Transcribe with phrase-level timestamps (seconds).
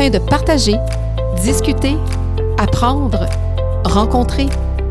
[0.00, 0.76] afin de partager,
[1.42, 1.96] discuter,
[2.58, 3.26] apprendre,
[3.84, 4.46] rencontrer,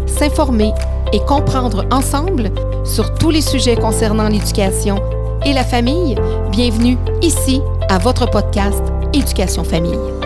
[0.05, 0.71] s'informer
[1.13, 2.51] et comprendre ensemble
[2.83, 5.01] sur tous les sujets concernant l'éducation
[5.45, 6.15] et la famille.
[6.51, 8.83] Bienvenue ici à votre podcast
[9.13, 10.18] Éducation Famille.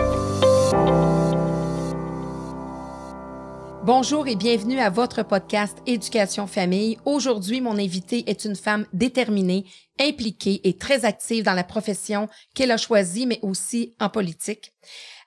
[3.86, 6.96] Bonjour et bienvenue à votre podcast Éducation Famille.
[7.04, 9.66] Aujourd'hui, mon invité est une femme déterminée,
[10.00, 14.72] impliquée et très active dans la profession qu'elle a choisie, mais aussi en politique.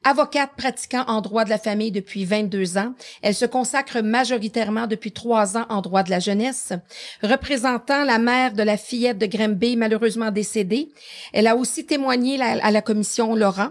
[0.04, 5.12] Avocate pratiquant en droit de la famille depuis 22 ans, elle se consacre majoritairement depuis
[5.12, 6.74] trois ans en droit de la jeunesse.
[7.22, 10.90] Représentant la mère de la fillette de Grimby, malheureusement décédée,
[11.32, 13.70] elle a aussi témoigné à la commission Laurent.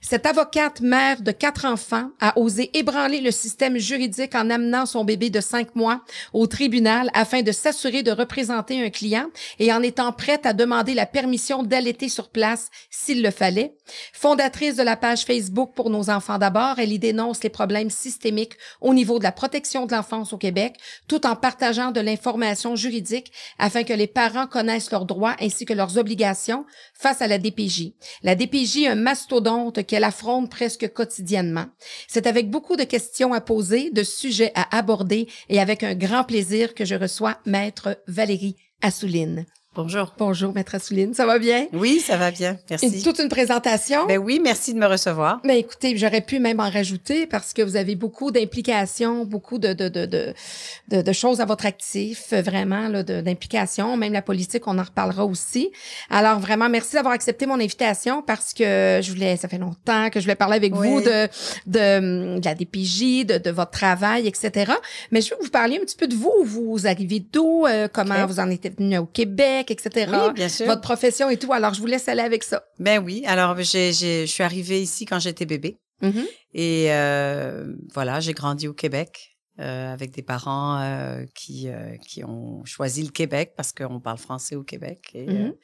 [0.00, 5.04] Cette avocate mère de quatre enfants a osé ébranler le système juridique en amenant son
[5.04, 6.02] bébé de cinq mois
[6.32, 9.26] au tribunal afin de s'assurer de représenter un client
[9.58, 13.74] et en étant prête à demander la permission d'allaiter sur place s'il le fallait.
[14.12, 18.56] Fondatrice de la page Facebook pour nos enfants d'abord, elle y dénonce les problèmes systémiques
[18.80, 20.76] au niveau de la protection de l'enfance au Québec,
[21.08, 25.74] tout en partageant de l'information juridique afin que les parents connaissent leurs droits ainsi que
[25.74, 27.92] leurs obligations face à la DPJ.
[28.22, 31.66] La DPJ, un mastodonte qu'elle affronte presque quotidiennement.
[32.08, 36.24] C'est avec beaucoup de questions à poser, de sujets à aborder et avec un grand
[36.24, 39.46] plaisir que je reçois Maître Valérie Assouline.
[39.76, 40.14] Bonjour.
[40.16, 41.12] Bonjour, maître Assouline.
[41.12, 41.66] Ça va bien?
[41.74, 42.56] Oui, ça va bien.
[42.70, 43.02] Merci.
[43.02, 44.06] toute une présentation?
[44.06, 45.38] Ben oui, merci de me recevoir.
[45.44, 49.74] Ben écoutez, j'aurais pu même en rajouter parce que vous avez beaucoup d'implications, beaucoup de,
[49.74, 53.98] de, de, de, de, choses à votre actif, vraiment, d'implications.
[53.98, 55.70] Même la politique, on en reparlera aussi.
[56.08, 60.20] Alors, vraiment, merci d'avoir accepté mon invitation parce que je voulais, ça fait longtemps que
[60.20, 61.28] je voulais parler avec vous de,
[61.66, 64.72] de, de, la DPJ, de, de votre travail, etc.
[65.10, 66.32] Mais je veux que vous parliez un petit peu de vous.
[66.44, 67.66] Vous arrivez d'où?
[67.66, 69.65] Euh, comment vous en êtes venu au Québec?
[69.70, 70.10] Etc.
[70.12, 70.66] Oui, bien sûr.
[70.66, 71.52] Votre profession et tout.
[71.52, 72.64] Alors, je vous laisse aller avec ça.
[72.78, 73.22] Ben oui.
[73.26, 75.78] Alors, j'ai, je suis arrivée ici quand j'étais bébé.
[76.02, 76.26] Mm-hmm.
[76.54, 79.32] Et euh, voilà, j'ai grandi au Québec.
[79.58, 81.68] Euh, avec des parents euh, qui,
[82.06, 85.12] qui ont choisi le Québec parce qu'on parle français au Québec.
[85.14, 85.54] Et, mm-hmm.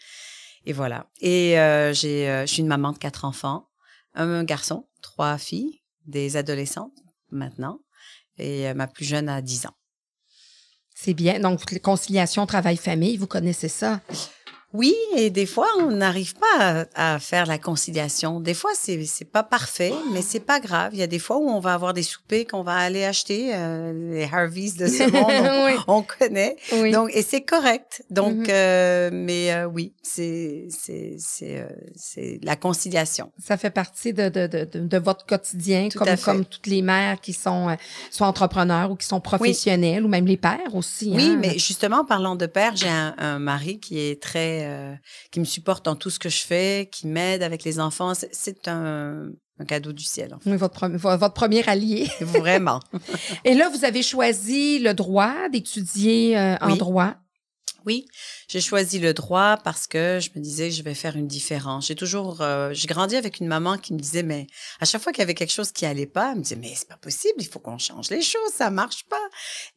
[0.65, 1.11] et voilà.
[1.21, 1.51] Et
[1.93, 3.69] j'ai, je suis une maman de quatre enfants,
[4.15, 6.97] un garçon, trois filles, des adolescentes
[7.31, 7.81] maintenant,
[8.39, 9.77] et ma plus jeune a 10 ans.
[11.05, 11.41] C'est bien.
[11.41, 13.99] Donc, les conciliations travail-famille, vous connaissez ça?
[14.75, 18.41] Oui, et des fois, on n'arrive pas à, faire la conciliation.
[18.41, 20.91] Des fois, c'est c'est pas parfait, mais c'est pas grave.
[20.95, 23.51] Il y a des fois où on va avoir des soupers qu'on va aller acheter,
[23.55, 26.57] euh, les Harveys de ce monde, on, connaît.
[26.91, 28.03] Donc, et c'est correct.
[28.11, 28.51] Donc, mm-hmm.
[28.51, 33.31] euh, mais euh, oui, c'est c'est c'est c'est la conciliation.
[33.39, 37.35] Ça fait partie de de de, de votre quotidien, comme comme toutes les mères qui
[37.35, 37.77] sont
[38.11, 41.13] soit entrepreneurs ou qui sont professionnels, ou même les pères aussi.
[41.15, 41.39] Oui, hein.
[41.41, 44.95] mais justement, parlant de père, j'ai un, un mari qui est très euh,
[45.31, 48.13] qui me supporte dans tout ce que je fais, qui m'aide avec les enfants.
[48.15, 49.31] C'est un,
[49.69, 50.37] cadeau du ciel.
[50.45, 52.09] Oui, votre, votre premier allié.
[52.21, 52.81] Vraiment.
[53.45, 57.15] Et là, vous avez choisi le droit, d'étudier euh, en droit?
[57.87, 58.07] Oui,
[58.49, 61.87] j'ai choisi le droit parce que je me disais je vais faire une différence.
[61.89, 64.47] J'ai toujours, euh, j'ai grandi avec une maman qui me disait mais
[64.81, 66.73] à chaque fois qu'il y avait quelque chose qui allait pas, elle me disait mais
[66.75, 69.17] c'est pas possible, il faut qu'on change les choses, ça marche pas.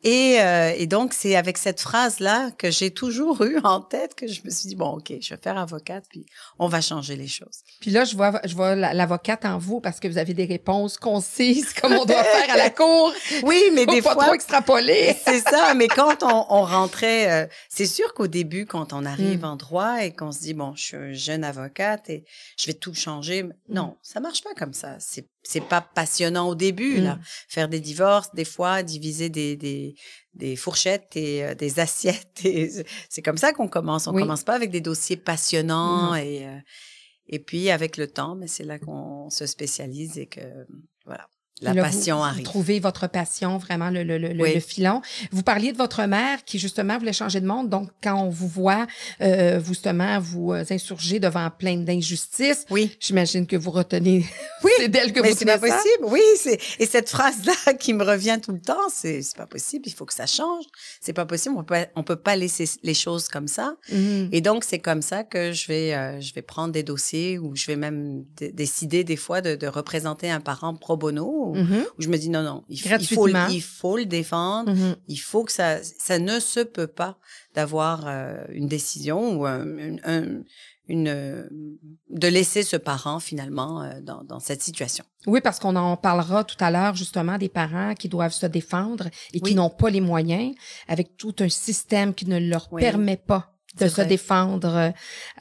[0.04, 4.16] Et, euh, et donc c'est avec cette phrase là que j'ai toujours eu en tête
[4.16, 6.26] que je me suis dit bon ok, je vais faire avocate puis
[6.60, 7.60] on va changer les choses.
[7.82, 10.98] Puis là je vois je vois l'avocate en vous parce que vous avez des réponses
[10.98, 13.14] concises comme on doit faire à la cour.
[13.44, 15.16] Oui, mais des pas fois trop extrapoler.
[15.26, 19.41] c'est ça, mais quand on, on rentrait, euh, c'est sûr qu'au début, quand on arrive
[19.41, 19.45] mmh.
[19.45, 22.25] en droit et qu'on se dit, bon, je suis une jeune avocate et
[22.57, 23.44] je vais tout changer.
[23.44, 23.53] Mmh.
[23.69, 24.97] Non, ça marche pas comme ça.
[25.00, 27.16] C'est, c'est pas passionnant au début, là.
[27.16, 27.22] Mmh.
[27.47, 29.95] Faire des divorces, des fois, diviser des, des,
[30.33, 32.45] des fourchettes et euh, des assiettes.
[33.09, 34.07] c'est comme ça qu'on commence.
[34.07, 36.59] On commence pas avec des dossiers passionnants et, euh,
[37.27, 40.41] et puis, avec le temps, mais c'est là qu'on se spécialise et que,
[41.06, 41.27] voilà.
[41.62, 42.40] La passion arrive.
[42.40, 45.02] Vous trouvez votre passion, vraiment le, le, le, le, filon.
[45.32, 47.70] Vous parliez de votre mère qui justement voulait changer de monde.
[47.70, 48.88] Donc, quand on vous voit,
[49.22, 52.96] euh, vous justement vous euh, insurger devant plein d'injustices, oui.
[53.00, 54.25] j'imagine que vous retenez.
[54.63, 56.06] Oui, c'est d'elle que mais vous c'est pas possible.
[56.06, 59.46] Oui, c'est et cette phrase là qui me revient tout le temps, c'est c'est pas
[59.46, 59.84] possible.
[59.86, 60.63] Il faut que ça change.
[61.01, 61.56] C'est pas possible.
[61.56, 63.75] On peut on peut pas laisser les choses comme ça.
[63.92, 64.30] Mm-hmm.
[64.31, 67.56] Et donc c'est comme ça que je vais euh, je vais prendre des dossiers ou
[67.56, 71.86] je vais même décider des fois de, de représenter un parent pro bono Mm-hmm.
[71.97, 74.95] où, je me dis non, non, il, faut, il faut le défendre, mm-hmm.
[75.07, 77.18] il faut que ça, ça ne se peut pas
[77.53, 79.65] d'avoir euh, une décision ou un,
[80.88, 81.50] une,
[82.09, 85.03] de laisser ce parent finalement euh, dans, dans, cette situation.
[85.25, 89.09] Oui, parce qu'on en parlera tout à l'heure justement des parents qui doivent se défendre
[89.33, 90.53] et qui n'ont pas les moyens
[90.88, 94.92] avec tout un système qui ne leur permet pas de se défendre euh,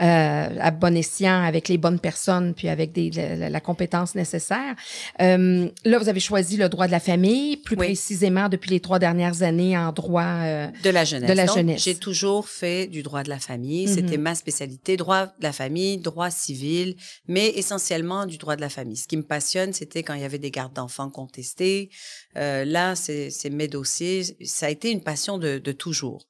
[0.00, 4.74] à bon escient avec les bonnes personnes puis avec des, la, compétence nécessaire.
[5.20, 8.98] Euh, là, vous avez choisi le droit de la famille, plus précisément depuis les trois
[8.98, 11.30] dernières années en droit euh, de la jeunesse.
[11.30, 11.82] De la jeunesse.
[11.82, 13.86] J'ai toujours fait du droit de la famille.
[13.86, 13.94] Mhm.
[13.94, 16.96] C'était ma spécialité, droit de la famille, droit civil,
[17.28, 18.96] mais essentiellement du droit de la famille.
[18.96, 21.90] Ce qui me passionne, c'était quand il y avait des gardes d'enfants contestés.
[22.34, 24.24] là, c'est mes dossiers.
[24.44, 26.26] Ça a été une passion de, de toujours.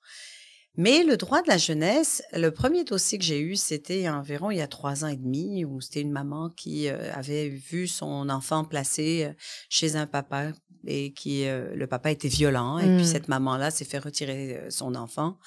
[0.77, 4.59] Mais le droit de la jeunesse, le premier dossier que j'ai eu, c'était environ il
[4.59, 8.29] y a trois ans et demi, où c'était une maman qui euh, avait vu son
[8.29, 9.33] enfant placé euh,
[9.69, 10.53] chez un papa
[10.87, 13.05] et qui euh, le papa était violent et puis mmh.
[13.05, 15.39] cette maman-là s'est fait retirer son enfant.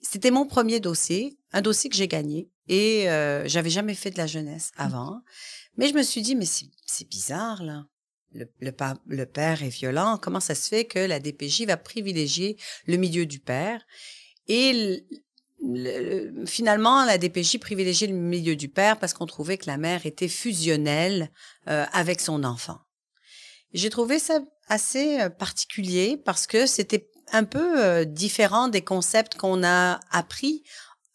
[0.00, 3.06] C'était mon premier dossier, un dossier que j'ai gagné et
[3.46, 4.82] j'avais jamais fait de la jeunesse mmh.
[4.82, 5.20] avant.
[5.76, 7.84] Mais je me suis dit mais c'est bizarre là.
[8.32, 8.72] Le, le,
[9.06, 10.18] le, père est violent.
[10.20, 13.82] Comment ça se fait que la DPJ va privilégier le milieu du père?
[14.48, 15.04] Et
[16.46, 20.28] finalement, la DPJ privilégiait le milieu du père parce qu'on trouvait que la mère était
[20.28, 21.30] fusionnelle
[21.68, 22.78] euh, avec son enfant.
[23.72, 29.36] J'ai trouvé ça assez euh, particulier parce que c'était un peu euh, différent des concepts
[29.36, 30.62] qu'on a appris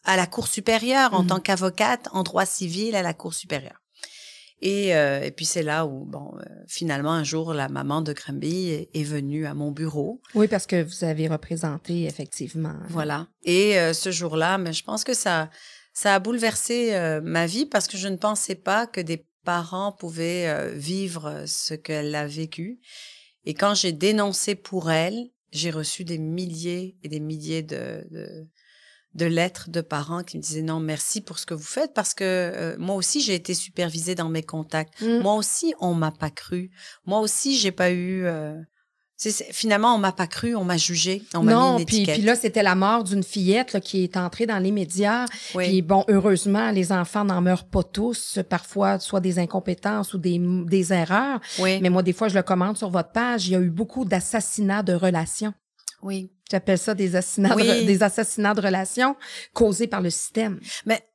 [0.04, 3.83] à la Cour supérieure en mmh tant qu'avocate en droit civil à la Cour supérieure.
[4.66, 8.14] Et, euh, et puis c'est là où, bon, euh, finalement, un jour, la maman de
[8.14, 10.22] Granby est, venue à mon bureau.
[10.36, 12.70] Oui, parce que vous avez représenté, effectivement.
[12.70, 12.88] Hein.
[12.88, 13.28] Voilà.
[13.44, 15.50] Et euh, ce jour-là, mais je pense que ça,
[15.92, 20.74] ça a bouleversé ma vie parce que je ne pensais pas que des parents pouvaient
[20.74, 22.80] vivre ce qu'elle a vécu.
[23.44, 28.48] Et quand j'ai dénoncé pour elle, j'ai reçu des milliers et des milliers de, de
[29.16, 32.14] de lettres de parents qui me disaient non merci pour ce que vous faites parce
[32.14, 35.00] que euh, moi aussi j'ai été supervisée dans mes contacts.
[35.02, 35.20] Mm.
[35.20, 36.72] Moi aussi on m'a pas cru.
[37.06, 38.60] Moi aussi j'ai pas eu euh,
[39.52, 42.36] finalement on m'a pas cru, on m'a jugé, on m'a mis une puis, puis là
[42.36, 45.26] c'était la mort d'une fillette qui est entrée dans les médias.
[45.54, 45.66] Oui.
[45.66, 50.40] Puis bon heureusement les enfants n'en meurent pas tous, parfois soit des incompétences ou des,
[50.40, 51.40] des erreurs.
[51.60, 51.80] Oui.
[51.82, 54.06] Mais moi des fois je le commente sur votre page, il y a eu beaucoup
[54.06, 55.54] d'assassinats de relations.
[56.02, 56.32] Oui.
[56.52, 59.16] J'appelle ça des assassinats, de, des assassinats de relations
[59.54, 60.60] causés par le système.
[60.86, 61.08] Mais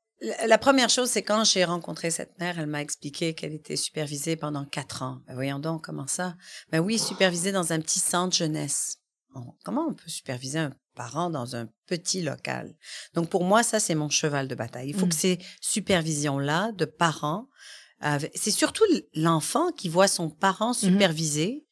[0.47, 4.37] la première chose, c'est quand j'ai rencontré cette mère, elle m'a expliqué qu'elle était supervisée
[4.37, 5.21] pendant quatre ans.
[5.27, 6.37] Ben voyons donc, comment ça?
[6.73, 8.99] Ben oui, supervisée dans un petit centre jeunesse.
[9.65, 12.75] comment on peut superviser un parent dans un petit local?
[13.15, 14.89] Donc pour moi, ça, c'est mon cheval de bataille.
[14.89, 15.19] Il faut que mm.
[15.19, 17.49] ces supervisions-là de parents,
[18.35, 18.85] c'est surtout
[19.15, 20.93] l'enfant qui voit son parent mm-hmm.
[20.93, 21.67] supervisé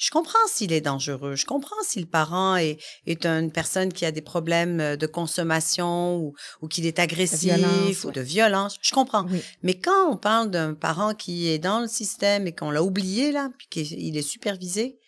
[0.00, 1.36] je comprends s'il est dangereux.
[1.36, 5.06] Je comprends si le parent est, est une personne qui a des problèmes euh, de
[5.06, 8.78] consommation ou, ou qu'il est agressif ou de violence.
[8.80, 9.26] Je comprends.
[9.62, 13.30] Mais quand on parle d'un parent qui est dans le système et qu'on l'a oublié
[13.30, 14.98] là, puis qu'il est supervisé,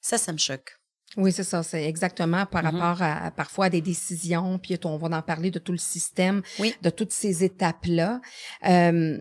[0.00, 0.72] ça, ça me choque.
[1.16, 1.62] Oui, c'est ça.
[1.62, 2.76] C'est exactement par mm-hmm.
[2.76, 6.42] rapport à, parfois à des décisions, puis on va en parler de tout le système,
[6.58, 8.20] de toutes ces étapes-là.
[8.66, 9.18] Euh,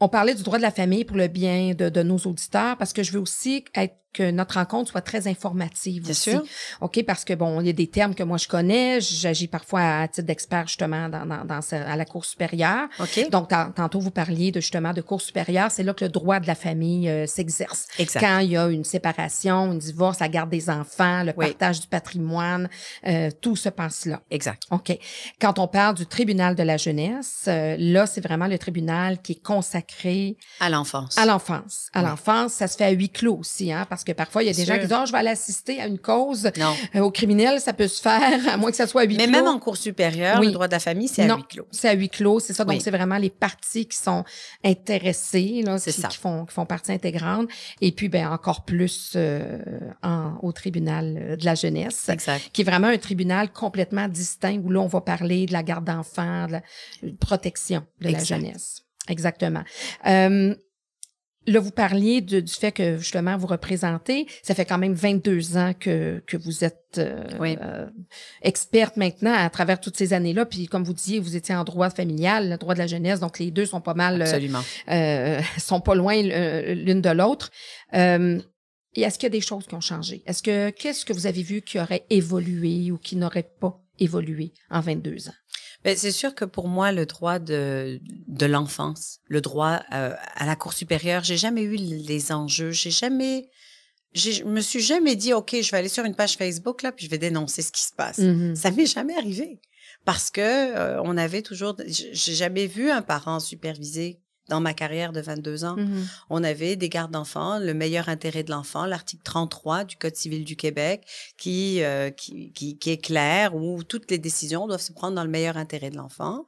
[0.00, 2.92] on parlait du droit de la famille pour le bien de, de nos auditeurs parce
[2.92, 6.42] que je veux aussi être que notre rencontre soit très informative Bien sûr.
[6.80, 10.00] OK, parce que bon, il y a des termes que moi je connais, j'agis parfois
[10.00, 12.88] à titre d'expert justement dans, dans, dans, à la cour supérieure.
[13.00, 13.28] OK.
[13.30, 16.46] Donc tantôt vous parliez de justement de cour supérieure, c'est là que le droit de
[16.46, 17.88] la famille euh, s'exerce.
[17.98, 18.20] Exact.
[18.20, 21.86] Quand il y a une séparation, un divorce, la garde des enfants, le partage du
[21.88, 22.68] patrimoine,
[23.06, 24.22] euh, tout se passe là.
[24.30, 24.62] Exact.
[24.70, 24.96] OK.
[25.40, 29.32] Quand on parle du tribunal de la jeunesse, euh, là c'est vraiment le tribunal qui
[29.32, 31.18] est consacré à l'enfance.
[31.18, 31.88] À l'enfance.
[31.92, 34.50] À l'enfance, ça se fait à huis clos aussi hein parce que parfois, il y
[34.50, 36.50] a des gens qui disent, oh, je vais aller assister à une cause.
[36.58, 36.74] Non.
[36.94, 39.26] Euh, au criminel, ça peut se faire, à moins que ça soit à huis Mais
[39.26, 41.66] même en cours supérieur, le droit de la famille, c'est à huis clos.
[41.70, 42.64] C'est à huis clos, c'est ça.
[42.64, 44.24] Donc, c'est vraiment les parties qui sont
[44.64, 47.48] intéressées, là, qui, qui, font, qui font partie intégrante.
[47.80, 49.58] Et puis, ben, encore plus euh,
[50.02, 52.08] en, au tribunal euh, de la jeunesse.
[52.08, 52.50] Exact.
[52.52, 55.84] Qui est vraiment un tribunal complètement distinct où là, on va parler de la garde
[55.84, 56.62] d'enfants, de la
[57.20, 58.84] protection de la jeunesse.
[59.08, 59.62] Exactement.
[60.06, 60.54] Euh,
[61.46, 64.26] Là, vous parliez du fait que justement vous représentez.
[64.42, 67.86] Ça fait quand même 22 ans que, que vous êtes euh, euh,
[68.42, 70.46] experte maintenant à travers toutes ces années-là.
[70.46, 73.38] Puis comme vous disiez, vous étiez en droit familial, le droit de la jeunesse, donc
[73.38, 74.62] les deux sont pas mal, euh, Absolument.
[74.90, 77.50] Euh, sont pas loin l'une de l'autre.
[77.92, 80.22] et est-ce qu'il y a des choses qui ont changé?
[80.26, 84.52] Est-ce que qu'est-ce que vous avez vu qui aurait évolué ou qui n'aurait pas évolué
[84.70, 85.34] en 22 ans?
[85.84, 90.56] C'est sûr que pour moi, le droit de, de l'enfance, le droit euh, à la
[90.56, 92.70] Cour supérieure, j'ai jamais eu les enjeux.
[92.70, 93.50] J'ai jamais,
[94.14, 97.04] je me suis jamais dit, OK, je vais aller sur une page Facebook, là, puis
[97.04, 98.18] je vais dénoncer ce qui se passe.
[98.18, 98.54] Mm-hmm.
[98.54, 99.60] Ça m'est jamais arrivé.
[100.04, 105.12] Parce que euh, on avait toujours, j'ai jamais vu un parent supervisé dans ma carrière
[105.12, 105.76] de 22 ans.
[105.76, 106.06] Mhm.
[106.30, 110.44] On avait des gardes d'enfants, le meilleur intérêt de l'enfant, l'article 33 du Code civil
[110.44, 111.06] du Québec,
[111.38, 115.24] qui, euh, qui, qui, qui est clair, où toutes les décisions doivent se prendre dans
[115.24, 116.46] le meilleur intérêt de l'enfant.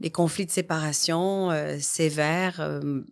[0.00, 3.02] Les conflits de séparation euh, sévères, euh,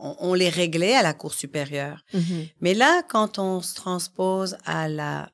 [0.00, 2.04] on, on les réglait à la Cour supérieure.
[2.14, 2.46] Mhm.
[2.60, 5.30] Mais là, quand on se transpose à la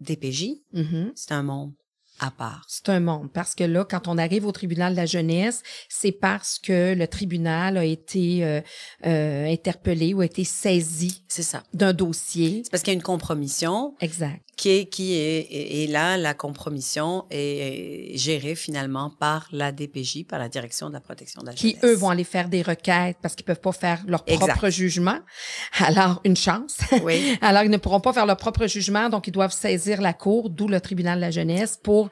[0.00, 1.12] DPJ, Mhm.
[1.14, 1.72] c'est un monde
[2.20, 2.64] à part.
[2.68, 6.12] C'est un monde parce que là, quand on arrive au tribunal de la jeunesse, c'est
[6.12, 8.60] parce que le tribunal a été euh,
[9.06, 11.62] euh, interpellé ou a été saisi C'est ça.
[11.72, 12.62] d'un dossier.
[12.64, 14.42] C'est parce qu'il y a une compromission Exact.
[14.60, 20.26] Qui est, qui est, et, et là, la compromission est gérée finalement par la DPJ,
[20.28, 21.84] par la Direction de la protection de la Qui, jeunesse.
[21.84, 24.48] eux, vont aller faire des requêtes parce qu'ils peuvent pas faire leur Exact.
[24.48, 25.18] propre jugement.
[25.78, 26.76] Alors, une chance.
[27.02, 30.12] Oui, Alors, ils ne pourront pas faire leur propre jugement, donc ils doivent saisir la
[30.12, 32.10] Cour, d'où le tribunal de la jeunesse, pour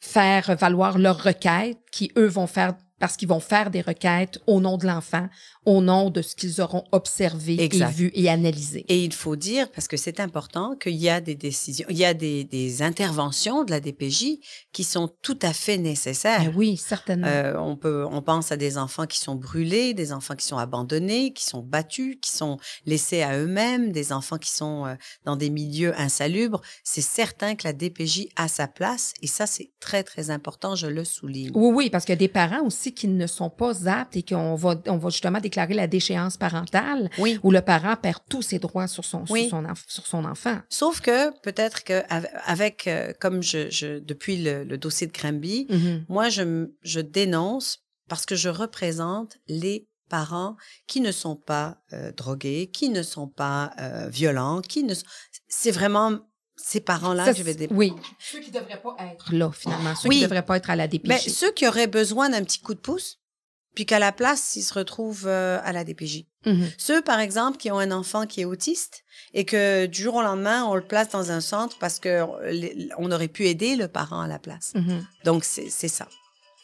[0.00, 4.60] faire valoir leurs requêtes qui, eux, vont faire parce qu'ils vont faire des requêtes au
[4.60, 5.28] nom de l'enfant,
[5.66, 7.90] au nom de ce qu'ils auront observé Exact.
[7.90, 8.84] et vu et analysé.
[8.88, 12.04] Et il faut dire, parce que c'est important, qu'il y a des décisions, il y
[12.04, 14.38] a des, des interventions de la DPJ
[14.72, 16.44] qui sont tout à fait nécessaires.
[16.44, 17.26] Ben oui, certainement.
[17.26, 20.58] Euh, on peut, on pense à des enfants qui sont brûlés, des enfants qui sont
[20.58, 24.94] abandonnés, qui sont battus, qui sont laissés à eux-mêmes, des enfants qui sont euh,
[25.24, 26.60] dans des milieux insalubres.
[26.82, 30.86] C'est certain que la DPJ a sa place et ça, c'est très, très important, je
[30.86, 31.52] le souligne.
[31.54, 34.22] Oui, oui, parce qu'il y a des parents aussi qui ne sont pas aptes et
[34.22, 37.38] qu'on va, on va justement déclarer la déchéance parentale Oui.
[37.42, 39.42] où le parent perd tous ses droits sur son, Oui.
[39.48, 40.58] sur son, enf- sur son enfant.
[40.68, 45.12] Sauf que peut-être que av- avec, euh, comme je, je depuis le, le dossier de
[45.12, 46.04] Granby, Mhm.
[46.08, 50.56] moi, je, je dénonce parce que je représente les parents
[50.86, 55.06] qui ne sont pas euh, drogués, qui ne sont pas euh, violents, qui ne sont...
[55.48, 56.18] C'est vraiment
[56.56, 57.68] ces parents-là que je vais.
[57.72, 57.92] Oui.
[58.18, 59.94] Ceux qui devraient pas être là, finalement.
[59.96, 60.16] Ceux Oui.
[60.16, 61.08] qui devraient pas être à la DPJ.
[61.08, 63.18] Mais ceux qui auraient besoin d'un petit coup de pouce,
[63.74, 66.24] puis qu'à la place, ils se retrouvent euh, à la DPJ.
[66.46, 66.70] Mhm.
[66.78, 69.02] Ceux, par exemple, qui ont un enfant qui est autiste
[69.32, 72.22] et que du jour au lendemain, on le place dans un centre parce que
[72.98, 74.72] on aurait pu aider le parent à la place.
[74.74, 75.06] Mhm.
[75.24, 76.06] Donc, c'est ça.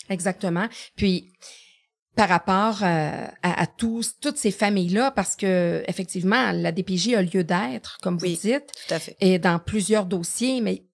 [0.09, 0.69] Exactement.
[0.97, 1.33] Puis
[2.17, 7.23] par rapport euh, à, à tous, toutes ces familles-là, parce que effectivement, la DPJ a
[7.23, 9.17] lieu d'être, comme vous dites, Tout à fait.
[9.21, 10.85] et dans plusieurs dossiers, mais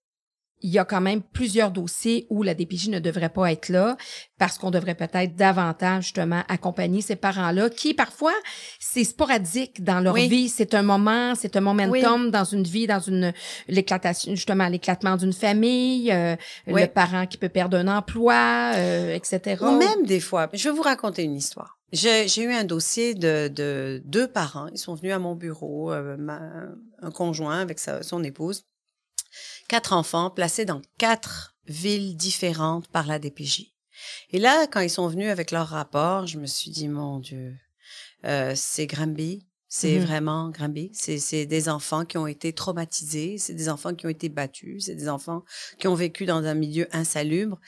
[0.62, 3.96] il y a quand même plusieurs dossiers où la DPJ ne devrait pas être là
[4.38, 8.32] parce qu'on devrait peut-être davantage justement accompagner ces parents-là qui parfois
[8.80, 10.28] c'est sporadique dans leur Oui.
[10.28, 13.32] vie, c'est un moment, c'est un momentum dans une vie, dans une
[13.68, 16.36] l'éclatation justement l'éclatement d'une famille, euh,
[16.66, 16.82] Oui.
[16.82, 19.62] le parent qui peut perdre un emploi, euh, etc.
[19.62, 21.78] Ou même des fois, je vais vous raconter une histoire.
[21.92, 24.66] J'ai j'ai eu un dossier de, de deux parents.
[24.72, 26.40] Ils sont venus à mon bureau, euh, ma-
[27.00, 28.64] un conjoint avec sa- son épouse.
[29.68, 33.72] Quatre enfants placés dans quatre villes différentes par la DPJ.
[34.30, 37.56] Et là, quand ils sont venus avec leur rapport, je me suis dit, mon Dieu,
[38.24, 39.46] euh, c'est Granby.
[39.68, 40.04] C'est Mhm.
[40.04, 40.90] vraiment Granby.
[40.94, 43.36] C'est des enfants qui ont été traumatisés.
[43.38, 44.84] C'est des enfants qui ont été battus.
[44.86, 45.42] C'est des enfants
[45.78, 47.58] qui ont vécu dans un milieu insalubre.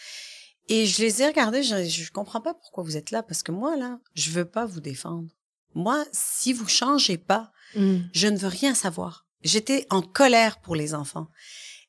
[0.68, 3.52] Et je les ai regardés, je, je comprends pas pourquoi vous êtes là, parce que
[3.52, 5.28] moi, là, je veux pas vous défendre.
[5.74, 7.98] Moi, si vous changez pas, Mm.
[8.12, 9.26] je ne veux rien savoir.
[9.42, 11.28] J'étais en colère pour les enfants.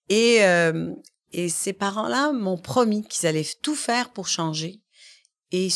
[0.09, 0.91] Et, euh,
[1.31, 4.81] et ces parents-là m'ont promis qu'ils allaient tout faire pour changer.
[5.51, 5.69] Et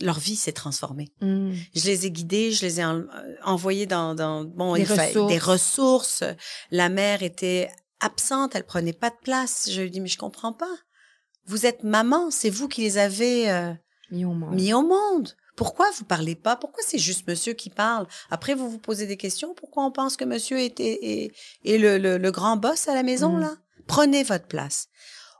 [0.00, 1.12] leur vie s'est transformée.
[1.20, 1.52] Mm.
[1.74, 5.28] Je les ai guidés, je les ai en- euh, envoyés dans, dans bon, Des ressources.
[5.32, 6.24] des ressources.
[6.72, 7.70] La mère était
[8.00, 9.68] absente, elle prenait pas de place.
[9.70, 10.74] Je lui ai dit, mais je comprends pas.
[11.46, 13.72] Vous êtes maman, c'est vous qui les avez euh,
[14.10, 14.54] Mis au monde.
[14.54, 15.30] mis au monde.
[15.56, 16.56] Pourquoi vous parlez pas?
[16.56, 18.06] Pourquoi c'est juste monsieur qui parle?
[18.30, 19.54] Après, vous vous posez des questions.
[19.54, 21.32] Pourquoi on pense que monsieur est, est, est-
[21.64, 23.40] est le, le, le grand boss à la maison, Mm.
[23.40, 23.56] là?
[23.90, 24.86] Prenez votre place.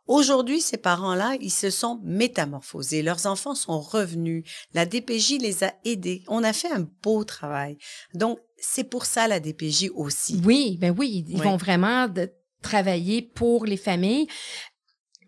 [0.07, 3.03] Aujourd'hui, ces parents-là, ils se sont métamorphosés.
[3.03, 4.43] Leurs enfants sont revenus.
[4.75, 6.25] La DPJ les a aidés.
[6.27, 7.79] On a fait un beau travail.
[8.15, 10.41] Donc, c'est pour ça la DPJ aussi.
[10.45, 11.43] Oui, ben oui, ils Oui.
[11.43, 12.29] vont vraiment de
[12.61, 14.27] travailler pour les familles.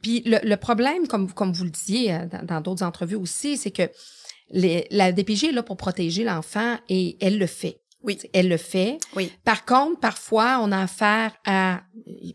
[0.02, 3.56] Puis le, le problème, comme, comme vous le disiez euh, dans dans d'autres entrevues aussi,
[3.56, 3.88] c'est que
[4.50, 7.80] les- la DPJ est là pour protéger l'enfant et elle le fait.
[8.02, 8.18] Oui.
[8.32, 8.98] Elle le fait.
[9.16, 9.32] Oui.
[9.44, 11.82] Par contre, parfois, on a affaire à,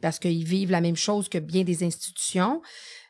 [0.02, 2.62] parce qu'ils vivent la même chose que bien des institutions,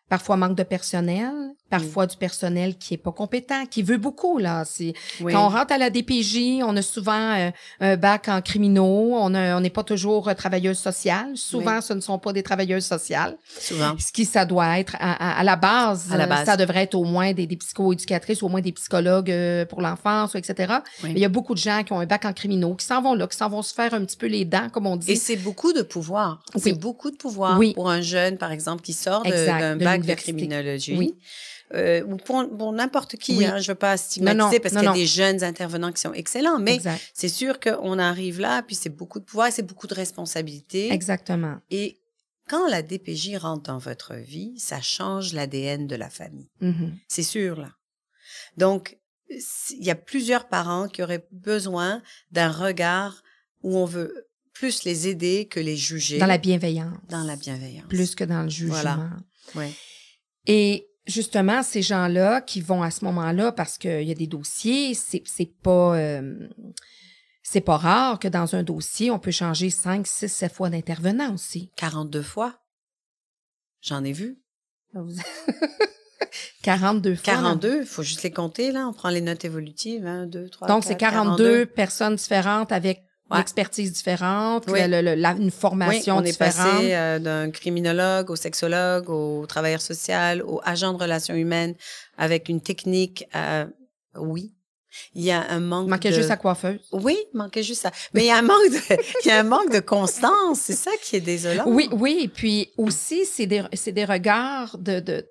[0.09, 1.31] parfois manque de personnel,
[1.69, 4.63] parfois du personnel qui est pas compétent, qui veut beaucoup, là.
[4.65, 5.33] C'est, Oui.
[5.33, 9.29] quand on rentre à la DPJ, on a souvent euh, un bac en criminaux, on
[9.29, 11.31] n'est pas toujours euh, travailleuse sociale.
[11.35, 11.81] Souvent, Oui.
[11.83, 13.37] ce ne sont pas des travailleuses sociales.
[13.59, 13.95] Souvent.
[13.99, 16.45] Ce qui, ça doit être à, à- à la base, À la euh, base.
[16.45, 19.33] ça devrait être au moins des, des psychoéducatrices, au moins des psychologues
[19.69, 20.75] pour l'enfance, etc.
[21.03, 21.09] Oui.
[21.09, 23.01] Mais il y a beaucoup de gens qui ont un bac en criminaux, qui s'en
[23.01, 25.11] vont là, qui s'en vont se faire un petit peu les dents, comme on dit.
[25.11, 26.39] Et c'est beaucoup de pouvoir.
[26.55, 30.97] C'est beaucoup de pouvoir pour un jeune, par exemple, qui sort d'un de de criminologie.
[30.97, 31.15] Oui.
[31.73, 33.43] euh, ou pour, n'importe qui.
[33.45, 36.59] Hein, je veux pas stigmatiser parce qu'il y a des jeunes intervenants qui sont excellents,
[36.59, 36.79] mais
[37.13, 40.91] c'est sûr qu'on arrive là, puis c'est beaucoup de pouvoir, c'est beaucoup de responsabilité.
[40.91, 41.57] Exactement.
[41.71, 41.99] Et
[42.47, 46.49] quand la DPJ rentre dans votre vie, ça change l'ADN de la famille.
[46.61, 46.91] Mm-hmm.
[47.07, 47.71] C'est sûr, là.
[48.55, 48.97] Donc,
[49.29, 52.01] il y a plusieurs parents qui auraient besoin
[52.31, 53.23] d'un regard
[53.63, 56.17] où on veut plus les aider que les juger.
[56.17, 56.97] Dans la bienveillance.
[57.09, 57.87] Dans la bienveillance.
[57.89, 58.75] Plus que dans le jugement.
[58.75, 59.09] Voilà.
[60.45, 64.93] Et justement, ces gens-là qui vont à ce moment-là, parce qu'il y a des dossiers,
[64.93, 65.97] c'est, c'est pas...
[65.97, 66.47] Euh,
[67.49, 71.33] c'est pas rare que dans un dossier, on peut changer 5, 6, 7 fois d'intervenant
[71.33, 71.71] aussi.
[71.77, 72.59] 42 fois.
[73.79, 74.41] J'en ai vu.
[76.63, 77.23] 42 fois.
[77.23, 78.85] 42, il faut juste les compter, là.
[78.89, 83.39] On prend les notes évolutives, 1, 2, 3, Donc, c'est 42, personnes différentes avec une
[83.39, 86.27] expertise différente, une formation oui, on différente.
[86.27, 91.75] est passé euh, d'un criminologue au sexologue, au travailleur social, au agent de relations humaines,
[92.17, 93.65] avec une technique, euh,
[94.15, 94.53] oui,
[95.13, 95.89] il y a un manque.
[95.89, 96.79] Manquait juste à coiffeuse.
[96.91, 97.91] Oui, manquait juste ça.
[98.13, 100.59] Mais il y a un manque de, il y a un manque de constance.
[100.61, 101.65] C'est ça qui est désolant.
[101.67, 102.19] Oui, oui.
[102.23, 105.27] Et puis aussi, c'est des, c'est des regards de, de,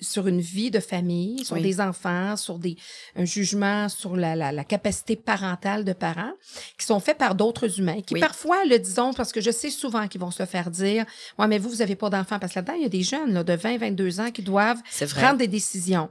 [0.00, 2.76] sur une vie de famille, sur des enfants, sur des,
[3.14, 6.32] un jugement sur la, la, la, capacité parentale de parents,
[6.78, 10.08] qui sont faits par d'autres humains, qui parfois le disons, parce que je sais souvent
[10.08, 11.04] qu'ils vont se faire dire,
[11.38, 13.32] ouais, mais vous, vous n'avez pas d'enfants, parce que là-dedans, il y a des jeunes
[13.32, 14.80] là, de 20, 22 ans qui doivent
[15.14, 16.10] prendre des décisions.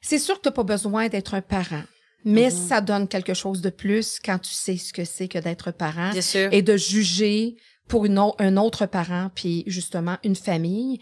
[0.00, 1.82] C'est sûr que tu n'as pas besoin d'être un parent.
[2.24, 2.68] Mais mm-hmm.
[2.68, 6.10] ça donne quelque chose de plus quand tu sais ce que c'est que d'être parent
[6.10, 6.52] Bien sûr.
[6.52, 7.56] et de juger
[7.88, 11.00] pour une un autre parent, puis justement une famille.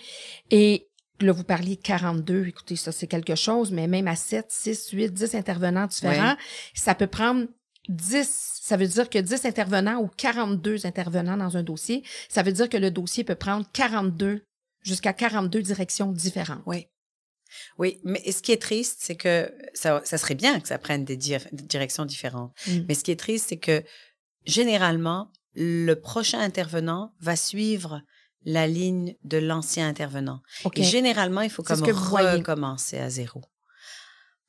[0.50, 0.88] Et
[1.20, 2.46] Là, vous parliez de 42.
[2.46, 6.37] Écoutez, ça, c'est quelque chose, mais même à 7, 6, 8, 10 intervenants différents,
[6.75, 7.46] ça peut prendre
[7.88, 12.52] 10, ça veut dire que 10 intervenants ou 42 intervenants dans un dossier, ça veut
[12.52, 14.42] dire que le dossier peut prendre 42,
[14.82, 16.62] jusqu'à 42 directions différentes.
[16.66, 16.87] Oui.
[17.78, 21.04] Oui, mais ce qui est triste, c'est que ça, ça serait bien que ça prenne
[21.04, 22.52] des, directions différentes.
[22.66, 22.80] Mm.
[22.87, 23.82] Mais ce qui est triste, c'est que
[24.44, 28.02] généralement, le prochain intervenant va suivre
[28.49, 30.40] la ligne de l'ancien intervenant.
[30.75, 33.43] Et généralement, il faut comme recommencer à zéro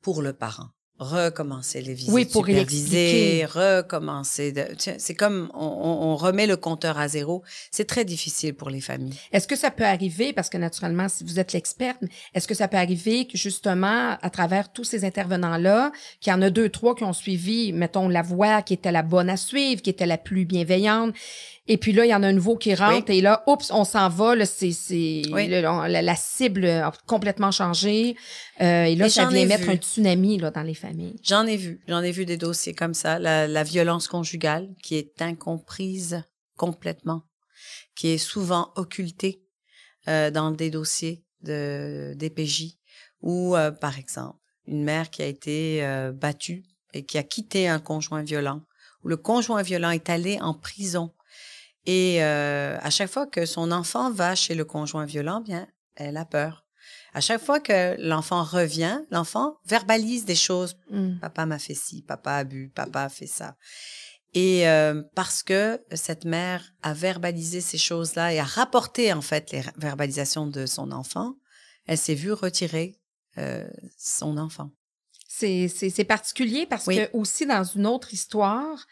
[0.00, 4.52] pour le parent recommencer les visites oui, pour supervisées, recommencer.
[4.98, 7.42] C'est comme on, remet le compteur à zéro.
[7.70, 9.14] C'est très difficile pour les familles.
[9.32, 11.98] Est-ce que ça peut arriver, parce que naturellement, si vous êtes l'experte,
[12.34, 16.42] est-ce que ça peut arriver que justement, à travers tous ces intervenants-là, qu'il y en
[16.42, 19.80] a deux, trois qui ont suivi, mettons, la voie qui était la bonne à suivre,
[19.80, 21.14] qui était la plus bienveillante,
[21.72, 23.84] et puis là, il y en a un nouveau qui rentre et là, oups, on
[23.84, 24.34] s'en va.
[24.34, 28.16] Là, c'est, c'est la, cible a complètement changé.
[28.60, 31.16] Euh, et là, ça vient mettre un tsunami là, dans les familles.
[31.22, 31.80] J'en ai vu.
[31.86, 33.20] J'en ai vu des dossiers comme ça.
[33.20, 36.22] La, la violence conjugale qui est incomprise
[36.56, 37.22] complètement,
[37.94, 39.44] qui est souvent occultée
[40.08, 42.80] euh, dans des dossiers de DPJ
[43.22, 47.68] ou, euh, par exemple, une mère qui a été euh, battue et qui a quitté
[47.68, 48.62] un conjoint violent,
[49.04, 51.12] ou le conjoint violent est allé en prison
[51.86, 55.66] et euh, à chaque fois que son enfant va chez le conjoint violent, bien,
[55.96, 56.66] elle a peur.
[57.12, 60.76] À chaque fois que l'enfant revient, l'enfant verbalise des choses.
[60.90, 61.18] Mmh.
[61.20, 63.56] Papa m'a fait ci, papa a bu, papa a fait ça.
[64.32, 69.50] Et euh, parce que cette mère a verbalisé ces choses-là et a rapporté en fait
[69.50, 71.34] les verbalisations de son enfant,
[71.86, 73.00] elle s'est vue retirer
[73.38, 74.70] euh, son enfant.
[75.26, 78.86] C'est particulier parce que aussi dans une autre histoire,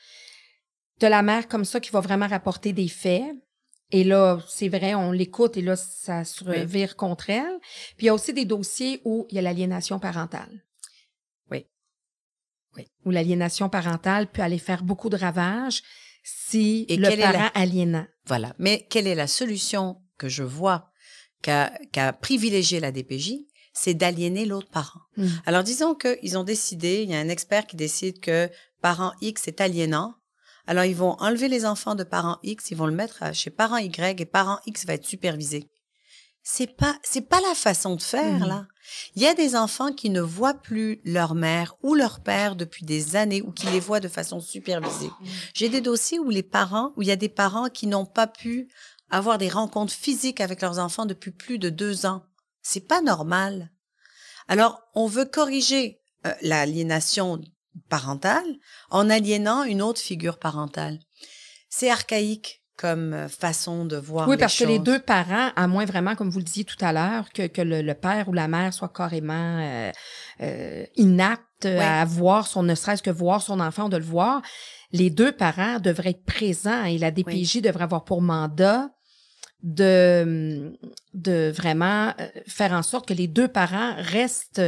[1.00, 3.34] de la mère comme ça qui va vraiment rapporter des faits.
[3.90, 7.58] Et là, c'est vrai, on l'écoute et là, ça se revire contre elle.
[7.96, 10.62] Puis il y a aussi des dossiers où il y a l'aliénation parentale.
[11.50, 11.66] Oui.
[12.76, 12.86] Oui.
[13.06, 15.82] Où l'aliénation parentale peut aller faire beaucoup de ravages
[16.22, 18.06] si le parent aliénant.
[18.26, 18.54] Voilà.
[18.58, 20.90] Mais quelle est la solution que je vois
[21.40, 23.36] qu'a privilégié la DPJ?
[23.72, 25.00] C'est d'aliéner l'autre parent.
[25.16, 25.28] Mmh.
[25.46, 28.50] Alors disons qu'ils ont décidé, il y a un expert qui décide que
[28.82, 30.14] parent X est aliénant,
[30.68, 33.78] alors, ils vont enlever les enfants de parents X, ils vont le mettre chez parent
[33.78, 35.70] Y et parent X va être supervisé.
[36.42, 38.46] C'est pas, c'est pas la façon de faire, mmh.
[38.46, 38.66] là.
[39.16, 42.84] Il y a des enfants qui ne voient plus leur mère ou leur père depuis
[42.84, 45.06] des années ou qui les voient de façon supervisée.
[45.08, 45.26] Mmh.
[45.54, 48.26] J'ai des dossiers où les parents, où il y a des parents qui n'ont pas
[48.26, 48.68] pu
[49.08, 52.24] avoir des rencontres physiques avec leurs enfants depuis plus de deux ans.
[52.60, 53.70] C'est pas normal.
[54.48, 57.40] Alors, on veut corriger euh, l'aliénation
[57.88, 58.46] parentale
[58.90, 60.98] en aliénant une autre figure parentale.
[61.68, 65.66] C'est archaïque comme euh, façon de voir oui, les parce que les deux parents, à
[65.66, 68.48] moins vraiment, comme vous le disiez tout à l'heure, que, que le, père ou la
[68.48, 69.90] mère soit carrément euh,
[70.40, 74.42] euh inapte à voir son, ne serait-ce que voir son enfant, de le voir,
[74.92, 78.90] les deux parents devraient être présents et la DPJ devrait avoir pour mandat
[79.62, 80.78] de,
[81.14, 84.62] de vraiment euh, faire en sorte que les deux parents restent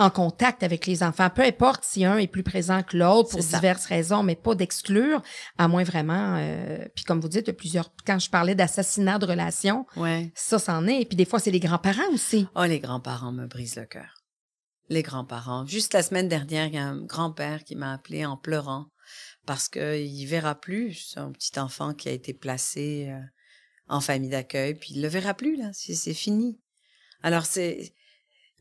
[0.00, 3.40] en contact avec les enfants, peu importe si un est plus présent que l'autre pour
[3.40, 5.22] diverses raisons, mais pas d'exclure,
[5.58, 6.36] à moins vraiment.
[6.38, 7.92] Euh, puis comme vous dites, il y a plusieurs.
[8.06, 10.32] Quand je parlais d'assassinat de relations, ouais.
[10.34, 11.02] ça c'en est.
[11.02, 12.46] Et puis des fois, c'est les grands-parents aussi.
[12.56, 14.24] Oh, les grands-parents me brisent le cœur.
[14.88, 15.66] Les grands-parents.
[15.66, 18.86] Juste la semaine dernière, il y a un grand-père qui m'a appelé en pleurant
[19.44, 23.20] parce qu'il verra plus son petit enfant qui a été placé euh,
[23.88, 26.58] en famille d'accueil, puis il le verra plus là, c'est fini.
[27.22, 27.92] Alors c'est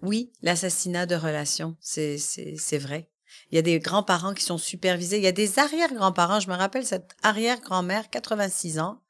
[0.01, 3.09] oui, l'assassinat de relations, c'est c'est vrai.
[3.51, 6.55] Il y a des grands-parents qui sont supervisés, il y a des arrière-grands-parents, je me
[6.55, 9.01] rappelle cette arrière-grand-mère 86 ans,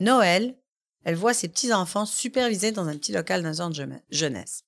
[0.00, 0.56] Noël,
[1.04, 4.64] elle voit ses petits-enfants supervisés dans un petit local d'un centre de jeunesse.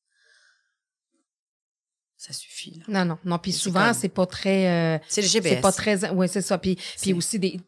[2.16, 2.80] Ça suffit.
[2.88, 3.04] Là.
[3.04, 3.38] Non, non, non.
[3.38, 4.68] Puis souvent, c'est pas très.
[4.68, 5.54] Euh, c'est le GPS.
[5.54, 6.10] C'est pas très.
[6.10, 6.58] Oui, c'est ça.
[6.58, 7.60] Puis, puis aussi des.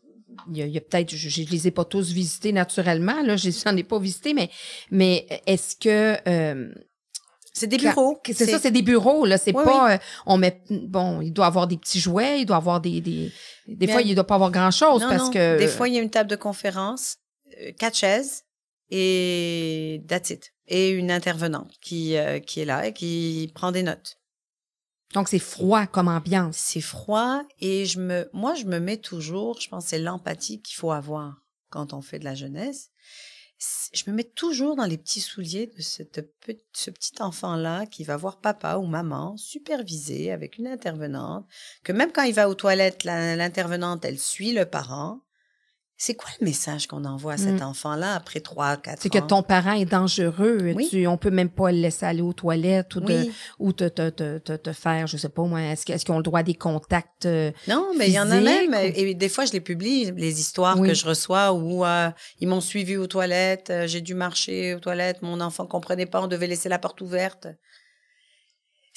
[0.52, 3.76] Il y a, peut-être, je, ne les ai pas tous visités naturellement, là, je n'en
[3.76, 4.48] ai pas visité, mais,
[4.90, 6.72] mais est-ce que euh,
[7.52, 8.20] c'est des bureaux.
[8.24, 9.38] C'est ça, c'est des bureaux là.
[9.38, 12.80] C'est pas, euh, on met, bon, il doit avoir des petits jouets, il doit avoir
[12.80, 13.32] des, des,
[13.66, 15.58] des fois il doit pas avoir grand chose parce que.
[15.58, 17.16] Des fois il y a une table de conférence,
[17.78, 18.44] quatre chaises
[18.90, 20.52] et that's it.
[20.66, 24.20] Et une intervenante qui qui est là et qui prend des notes.
[25.14, 26.56] Donc c'est froid comme ambiance.
[26.56, 30.76] C'est froid et je me, moi je me mets toujours, je pense c'est l'empathie qu'il
[30.76, 31.34] faut avoir
[31.68, 32.89] quand on fait de la jeunesse.
[33.92, 36.02] Je me mets toujours dans les petits souliers de ce
[36.90, 41.46] petit enfant-là qui va voir papa ou maman supervisé avec une intervenante,
[41.84, 45.20] que même quand il va aux toilettes, l'intervenante, elle suit le parent
[46.02, 47.62] c'est quoi le message qu'on envoie à cet mm.
[47.62, 49.00] enfant-là après trois, quatre ans?
[49.02, 50.72] C'est que ton parent est dangereux.
[50.74, 50.88] Oui.
[50.88, 53.26] Tu, on peut même pas le laisser aller aux toilettes ou, de,
[53.58, 56.40] ou te, te, te, te, faire, je sais pas moi, est-ce, qu'ils ont le droit
[56.40, 58.74] à des contacts euh, Non, mais il y en a même.
[58.74, 62.08] Et des fois, je les publie, les histoires que je reçois où euh,
[62.38, 66.22] ils m'ont suivi aux toilettes, euh, j'ai dû marcher aux toilettes, mon enfant comprenait pas,
[66.22, 67.46] on devait laisser la porte ouverte.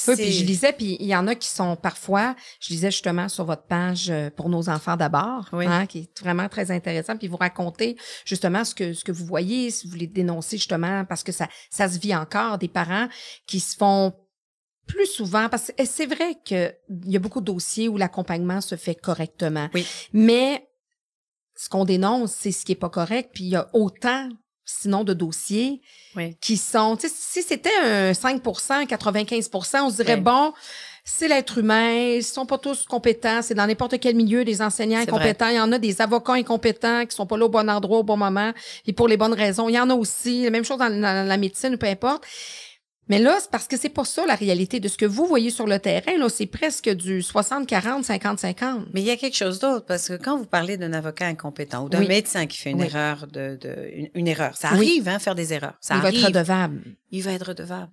[0.07, 3.29] Oui, puis je lisais, puis il y en a qui sont parfois, je lisais justement
[3.29, 7.27] sur votre page euh, pour nos enfants d'abord, hein, qui est vraiment très intéressant, puis
[7.27, 11.23] vous racontez justement ce que ce que vous voyez, si vous voulez dénoncer justement, parce
[11.23, 13.07] que ça ça se vit encore des parents
[13.45, 14.13] qui se font
[14.87, 16.75] plus souvent, parce que c'est vrai qu'il
[17.05, 19.85] y a beaucoup de dossiers où l'accompagnement se fait correctement, oui.
[20.11, 20.67] mais
[21.55, 24.27] ce qu'on dénonce, c'est ce qui est pas correct, puis il y a autant
[24.65, 25.81] sinon de dossiers
[26.41, 30.53] qui sont, si c'était un 5% 95% on se dirait, bon,
[31.05, 34.99] c'est l'être humain, ils sont pas tous compétents, c'est dans n'importe quel milieu des enseignants
[34.99, 37.99] incompétents, il y en a des avocats incompétents qui sont pas là au bon endroit
[37.99, 38.53] au bon moment
[38.85, 41.27] et pour les bonnes raisons, il y en a aussi, la même chose dans, dans
[41.27, 42.23] la médecine ou peu importe.
[43.09, 45.49] Mais là, c'est parce que c'est pas ça la réalité de ce que vous voyez
[45.49, 46.17] sur le terrain.
[46.17, 48.85] Là, c'est presque du 60-40, 50-50.
[48.93, 51.85] Mais il y a quelque chose d'autre parce que quand vous parlez d'un avocat incompétent
[51.85, 55.35] ou d'un médecin qui fait une erreur, de, de une, erreur, ça arrive, hein, faire
[55.35, 55.75] des erreurs.
[55.81, 56.81] Ça il va être redevable.
[57.11, 57.91] Il va être redevable.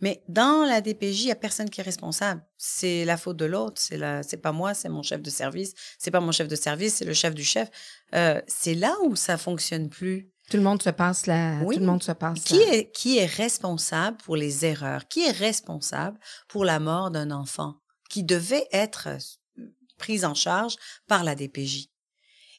[0.00, 2.42] Mais dans la DPJ, il y a personne qui est responsable.
[2.56, 3.80] C'est la faute de l'autre.
[3.80, 5.74] C'est la, c'est pas moi, c'est mon chef de service.
[5.98, 7.68] C'est pas mon chef de service, c'est le chef du chef.
[8.14, 10.31] Euh, c'est là où ça fonctionne plus.
[10.52, 11.60] Tout le monde se passe là.
[11.60, 12.40] Tout le monde se passe.
[12.40, 15.08] Qui est qui est responsable pour les erreurs?
[15.08, 17.76] Qui est responsable pour la mort d'un enfant
[18.10, 19.64] qui devait être euh,
[19.96, 20.76] prise en charge
[21.08, 21.88] par la DPJ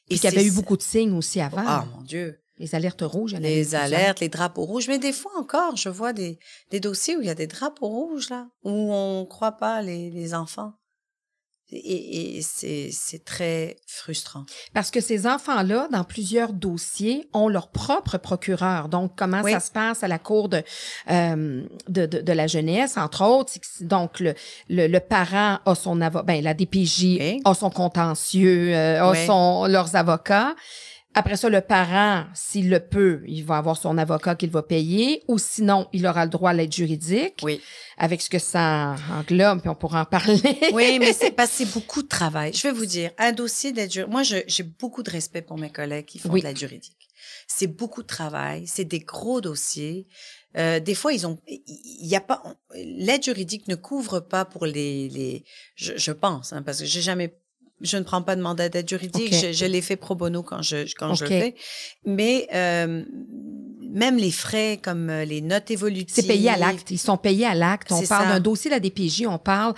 [0.08, 1.62] Et qu'il y avait eu beaucoup de signes aussi avant.
[1.64, 2.42] Ah mon Dieu.
[2.58, 3.34] Les alertes rouges.
[3.34, 4.88] Les alertes, les drapeaux rouges.
[4.88, 6.40] Mais des fois encore, je vois des,
[6.72, 9.82] des dossiers où il y a des drapeaux rouges, là, où on ne croit pas
[9.82, 10.72] les, les enfants.
[11.72, 14.44] Et, et c'est très frustrant.
[14.74, 18.88] Parce que ces enfants-là, dans plusieurs dossiers, ont leur propre procureur.
[18.88, 20.62] Donc, comment ça se passe à la cour de,
[21.10, 23.54] euh, de, de, de, la jeunesse, entre autres?
[23.80, 24.34] Donc, le,
[24.68, 29.66] le, le parent a son avocat, ben, la DPJ a son contentieux, euh, a son,
[29.66, 30.54] leurs avocats.
[31.16, 35.22] Après ça, le parent, s'il le peut, il va avoir son avocat qu'il va payer,
[35.28, 37.40] ou sinon, il aura le droit à l'aide juridique.
[37.42, 37.60] Oui.
[37.98, 40.58] Avec ce que ça englobe, puis on pourra en parler.
[40.72, 42.52] oui, mais c'est c'est beaucoup de travail.
[42.52, 45.70] Je vais vous dire, un dossier d'aide juridique, moi, j'ai beaucoup de respect pour mes
[45.70, 47.08] collègues qui font de l'aide juridique.
[47.46, 50.08] C'est beaucoup de travail, c'est des gros dossiers.
[50.56, 52.42] Euh, des fois, ils ont, il y a pas,
[52.74, 57.02] l'aide juridique ne couvre pas pour les, les, je, je pense, hein, parce que j'ai
[57.02, 57.36] jamais
[57.84, 59.34] je ne prends pas de mandat d'aide juridique.
[59.34, 61.54] Je, je l'ai fait pro bono quand je quand je le fais.
[62.04, 63.04] Mais euh,
[63.92, 66.14] même les frais comme euh, les notes évolutives.
[66.14, 66.90] C'est payé à l'acte.
[66.90, 67.92] Ils sont payés à l'acte.
[67.92, 69.26] On parle d'un dossier de la DPJ.
[69.26, 69.74] On parle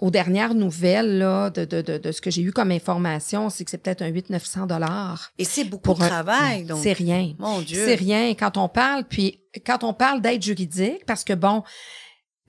[0.00, 3.64] aux dernières nouvelles là, de, de, de, de ce que j'ai eu comme information, c'est
[3.64, 5.30] que c'est peut-être un 800-900 dollars.
[5.38, 6.64] Et c'est beaucoup de travail.
[6.64, 7.34] donc C'est rien.
[7.38, 7.84] Mon Dieu.
[7.86, 9.04] C'est rien quand on parle.
[9.04, 11.62] Puis quand on parle d'aide juridique, parce que bon,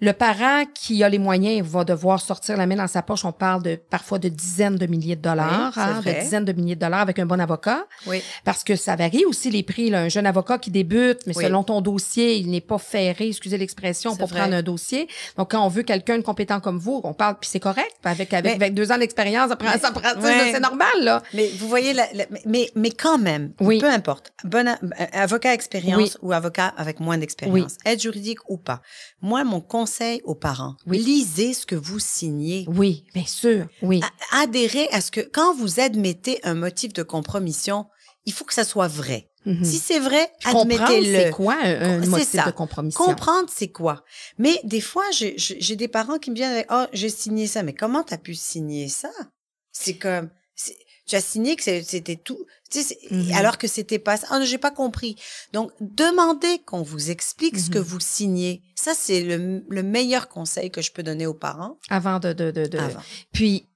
[0.04, 3.24] Le parent qui a les moyens va devoir sortir la main dans sa poche.
[3.24, 6.52] On parle de parfois de dizaines de milliers de dollars, Oui, hein, de dizaines de
[6.52, 7.86] milliers de dollars avec un bon avocat.
[8.06, 8.22] Oui.
[8.44, 9.90] Parce que ça varie aussi les prix.
[9.90, 10.02] Là.
[10.02, 11.46] Un jeune avocat qui débute, mais Oui.
[11.46, 14.42] selon ton dossier, il n'est pas ferré, excusez l'expression, pour vrai.
[14.42, 15.08] prendre un dossier.
[15.38, 17.96] Donc, quand on veut quelqu'un de compétent comme vous, on parle, puis c'est correct.
[18.04, 20.52] Avec, avec, Mais- avec deux ans d'expérience, ça prend, Mais- ça prend, tu sais, ouais.
[20.52, 21.24] c'est normal, là.
[21.34, 23.80] Mais vous voyez, la- la- mais, mais quand même, Oui.
[23.80, 24.74] peu importe, bon euh,
[25.14, 28.82] avocat expérience ou avocat avec moins d'expérience, aide juridique ou pas.
[29.22, 29.93] Moi, mon conseil
[30.24, 31.00] aux parents, Oui.
[31.00, 32.66] lisez ce que vous signez.
[32.68, 34.02] Oui, bien sûr, oui.
[34.32, 37.86] A- Adhérez à ce que quand vous admettez un motif de compromission,
[38.26, 39.30] il faut que ça soit vrai.
[39.46, 39.66] Mhm.
[39.66, 41.18] Si c'est vrai, Comprendre, admettez-le.
[41.20, 42.46] c'est quoi un, motif ça.
[42.46, 43.04] de compromission?
[43.04, 44.04] Comprendre, c'est quoi.
[44.38, 45.36] Mais des fois, j'ai-
[45.76, 47.62] des parents qui me viennent avec, oh, j'ai signé ça.
[47.62, 49.10] Mais comment t'as pu signer ça?
[49.74, 50.30] C'est comme,
[51.06, 53.32] tu as signé que c'était tout, tu sais, Mhm.
[53.34, 54.28] alors que c'était pas ça.
[54.30, 55.16] Ah, non, j'ai pas compris.
[55.52, 57.84] Donc, demandez qu'on vous explique ce que Mhm.
[57.84, 58.62] vous signez.
[58.76, 61.78] Ça, c'est le, le meilleur conseil que je peux donner aux parents.
[61.90, 62.34] Avant de...
[62.34, 63.02] de, de, de- Avant.
[63.32, 63.68] Puis,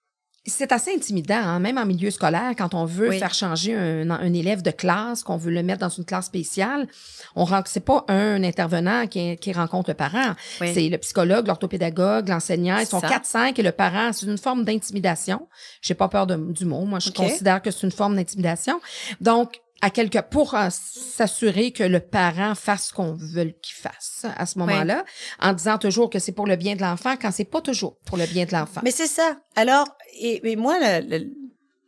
[0.47, 3.19] c'est assez intimidant, hein, même en milieu scolaire, quand on veut Oui.
[3.19, 6.87] faire changer un, un élève de classe, qu'on veut le mettre dans une classe spéciale.
[7.35, 10.33] On c'est pas un intervenant qui, qui rencontre le parent.
[10.61, 10.71] Oui.
[10.73, 12.77] C'est le psychologue, l'orthopédagogue, l'enseignant.
[12.79, 13.07] Ils sont Ça.
[13.07, 15.47] 4-5 et le parent, c'est une forme d'intimidation.
[15.81, 16.85] J'ai pas peur de- du mot.
[16.85, 18.79] Moi, je considère que c'est une forme d'intimidation.
[19.21, 24.25] Donc, à quelque pour euh, s'assurer que le parent fasse ce qu'on veut qu'il fasse
[24.35, 25.05] à ce moment-là,
[25.39, 28.17] en disant toujours que c'est pour le bien de l'enfant quand c'est pas toujours pour
[28.17, 28.81] le bien de l'enfant.
[28.83, 29.39] Mais c'est ça.
[29.55, 29.87] Alors,
[30.19, 31.31] et, et moi, le- le-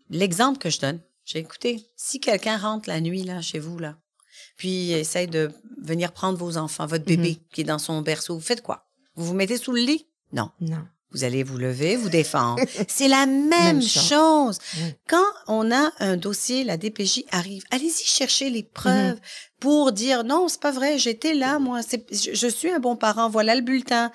[0.09, 3.97] l'exemple que je donne, j'ai écouté, si quelqu'un rentre la nuit, là, chez vous, là,
[4.57, 8.41] puis essaye de venir prendre vos enfants, votre bébé qui est dans son berceau, vous
[8.41, 8.85] faites quoi?
[9.15, 10.07] Vous vous mettez sous le lit?
[10.31, 10.51] Non.
[10.61, 10.85] Non.
[11.11, 12.61] Vous allez vous lever, vous défendre.
[12.87, 14.09] C'est la même, Même chose.
[14.09, 14.57] chose.
[14.77, 14.93] Oui.
[15.07, 19.19] Quand on a un dossier, la DPJ arrive, allez-y chercher les preuves
[19.59, 22.95] pour dire non, c'est pas vrai, j'étais là, moi, c'est, je, je suis un bon
[22.95, 24.11] parent, voilà le bulletin,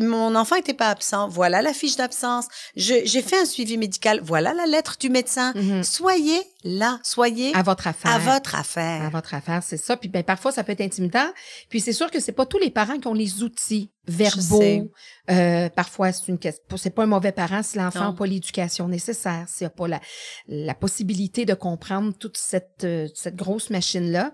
[0.00, 4.52] mon enfant était pas absent, voilà la fiche d'absence, j'ai fait un suivi médical, voilà
[4.54, 5.52] la lettre du médecin.
[5.54, 5.82] Mhm.
[5.84, 8.10] Soyez là, soyez À votre affaire.
[8.12, 9.02] à votre affaire.
[9.02, 9.96] À votre affaire, c'est ça.
[9.96, 11.28] Puis ben, parfois, ça peut être intimidant.
[11.68, 14.90] Puis c'est sûr que c'est pas tous les parents qui ont les outils verbaux.
[15.30, 16.62] Euh, parfois, c'est une question.
[16.76, 20.00] C'est pas un mauvais parent si l'enfant n'a pas l'éducation nécessaire, s'il n'a pas la,
[20.48, 24.32] la possibilité de comprendre toute cette, euh, cette grosse machine-là.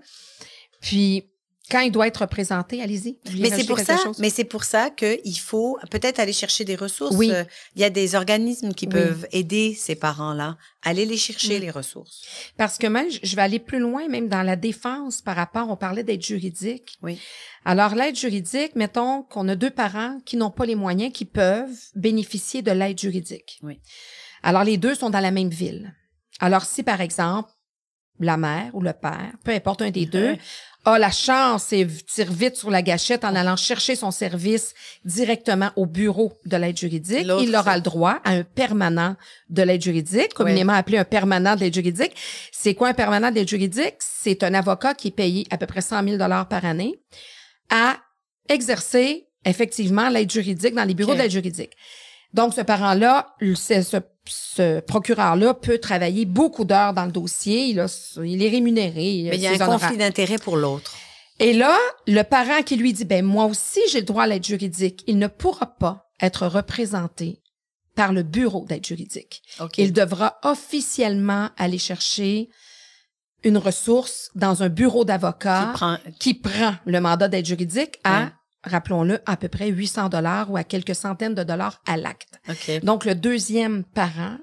[0.87, 1.25] Puis
[1.69, 3.19] quand il doit être représenté, allez-y.
[3.41, 4.21] Mais c'est pour ça, chose?
[4.21, 7.17] mais c'est pour ça qu'il faut peut-être aller chercher des ressources.
[7.17, 7.33] Oui.
[7.75, 8.93] Il y a des organismes qui Oui.
[8.93, 10.57] peuvent aider ces parents-là.
[10.85, 11.63] Allez les chercher, Mm.
[11.63, 12.23] les ressources.
[12.57, 15.77] Parce que même, je- vais aller plus loin, même dans la défense par rapport, on
[15.77, 16.99] parlait d'aide juridique.
[17.03, 17.19] Oui.
[17.65, 21.77] Alors, l'aide juridique, mettons qu'on a deux parents qui n'ont pas les moyens, qui peuvent
[21.97, 23.59] bénéficier de l'aide juridique.
[23.65, 23.81] Oui.
[24.45, 25.93] Alors, les deux sont dans la même ville.
[26.39, 27.51] Alors, si, par exemple,
[28.21, 30.37] la mère ou le père, peu importe un des deux.
[30.87, 34.73] A la chance et tire vite sur la gâchette en allant chercher son service
[35.05, 39.17] directement au bureau de l'aide juridique, il aura le droit à un permanent
[39.51, 42.13] de l'aide juridique, communément appelé un permanent de l'aide juridique.
[42.53, 43.97] C'est quoi un permanent de l'aide juridique?
[43.99, 46.95] C'est un avocat qui est payé à peu près 100 000 par année
[47.69, 47.97] à
[48.49, 51.73] exercer effectivement l'aide juridique dans les bureaux de l'aide juridique.
[52.33, 53.97] Donc, ce parent-là, ce,
[54.27, 57.67] ce- procureur-là peut travailler beaucoup d'heures dans le dossier.
[57.67, 59.29] Il, a- il est rémunéré.
[59.31, 59.81] Mais il y a un honoraires.
[59.81, 60.95] conflit d'intérêt pour l'autre.
[61.39, 64.45] Et là, le parent qui lui dit, ben moi aussi j'ai le droit à l'aide
[64.45, 67.43] juridique, il ne pourra pas être représenté
[67.95, 69.43] par le bureau d'aide juridique.
[69.79, 72.49] Il devra officiellement aller chercher
[73.45, 75.97] une ressource dans un bureau d'avocat Qui prend...
[76.19, 78.29] qui prend le mandat d'aide juridique à, Ouais.
[78.67, 82.41] Rappelons-le, à peu près 800 dollars ou à quelques centaines de dollars à l'acte.
[82.83, 84.37] Donc, le deuxième parent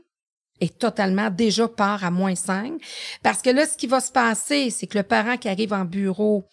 [0.62, 2.74] est totalement déjà part à moins 5.
[3.22, 5.86] Parce que là, ce qui va se passer, c'est que le parent qui arrive en
[5.86, 6.48] bureau,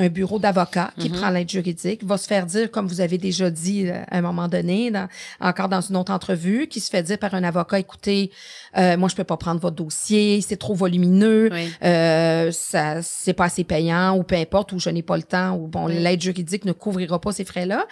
[0.00, 1.16] un bureau d'avocat qui Mhm.
[1.16, 4.20] prend l'aide juridique, va se faire dire, comme vous avez déjà dit euh, à un
[4.22, 5.08] moment donné, dans-
[5.40, 8.32] encore dans une autre entrevue, qui se fait dire par un avocat, écoutez,
[8.76, 11.70] euh, moi, je peux pas prendre votre dossier, c'est trop volumineux, Oui.
[11.84, 15.54] euh, ça c'est pas assez payant ou peu importe ou je n'ai pas le temps
[15.56, 15.98] ou bon Oui.
[15.98, 17.86] l'aide juridique ne couvrira pas ces frais-là.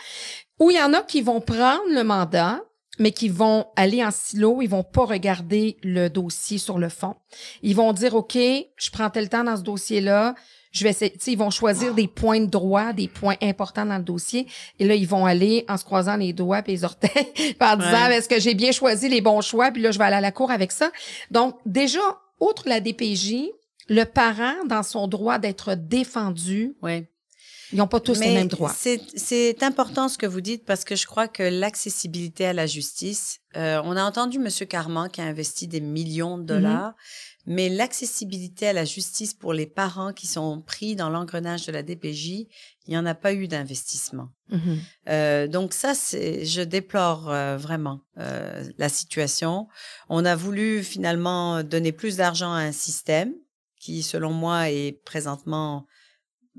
[0.61, 2.61] Ou il y en a qui vont prendre le mandat
[3.01, 7.14] mais qui vont aller en silo, ils vont pas regarder le dossier sur le fond.
[7.62, 10.35] Ils vont dire OK, je prends tel temps dans ce dossier-là,
[10.72, 13.87] je vais essayer, tu sais, ils vont choisir des points de droit, des points importants
[13.87, 14.46] dans le dossier
[14.78, 17.11] et là ils vont aller en se croisant les doigts et les orteils
[17.61, 18.16] en disant Ouais.
[18.16, 19.70] est-ce que j'ai bien choisi les bons choix?
[19.70, 20.90] Puis là je vais aller à la cour avec ça.
[21.31, 22.00] Donc déjà
[22.40, 23.46] outre la DPJ,
[23.88, 27.07] le parent dans son droit d'être défendu Oui.
[27.70, 28.72] Ils n'ont pas tous les mêmes droits.
[28.74, 33.40] C'est important ce que vous dites parce que je crois que l'accessibilité à la justice,
[33.57, 34.48] euh, on a entendu M.
[34.66, 36.46] Carman qui a investi des millions de Mm-hmm.
[36.46, 36.94] dollars,
[37.48, 41.82] mais l'accessibilité à la justice pour les parents qui sont pris dans l'engrenage de la
[41.82, 44.28] DPJ, il n'y en a pas eu d'investissement.
[44.50, 44.78] Mhm.
[45.08, 49.66] Euh, donc ça, c'est, je déplore euh, vraiment euh, la situation.
[50.11, 53.32] On a voulu finalement donner plus d'argent à un système
[53.80, 55.87] qui, selon moi, est présentement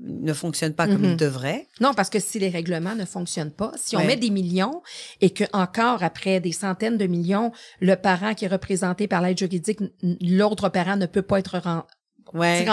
[0.02, 1.10] ne fonctionne pas comme Mhm.
[1.10, 1.66] il devrait.
[1.80, 4.82] Non, parce que si les règlements ne fonctionnent pas, si on met des millions
[5.20, 9.38] et que encore après des centaines de millions, le parent qui est représenté par l'aide
[9.38, 9.80] juridique,
[10.22, 11.84] l'autre parent ne peut pas être ren-
[12.34, 12.66] Ouais,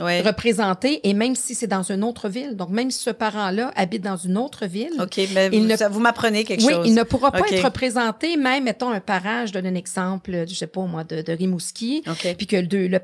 [0.00, 0.20] ouais.
[0.22, 2.56] représenté, et même si c'est dans une autre ville.
[2.56, 5.76] Donc, même si ce parent-là habite dans une autre ville, Ok, mais Il vous, ne-
[5.76, 6.86] ça- vous m'apprenez quelque oui, chose.
[6.88, 10.54] il ne pourra pas être représenté, même, mettons, un parent, je donne un exemple, je
[10.54, 12.34] sais pas moi, de, de Rimouski, Ok.
[12.36, 13.00] puis que le, le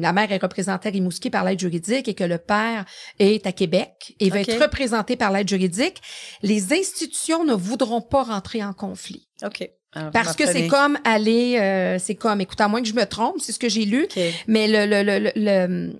[0.00, 2.84] la mère est représentée à Rimouski par l'aide juridique et que le père
[3.18, 6.00] est à Québec et va être représenté par l'aide juridique,
[6.42, 9.28] les institutions ne voudront pas rentrer en conflit.
[9.44, 9.68] Ok.
[9.94, 12.94] Alors, vous Parce que c'est comme aller, euh, c'est comme, écoute, à moins que je
[12.94, 14.18] me trompe, c'est ce que j'ai lu, Ok.
[14.48, 15.94] mais le, le, le, le,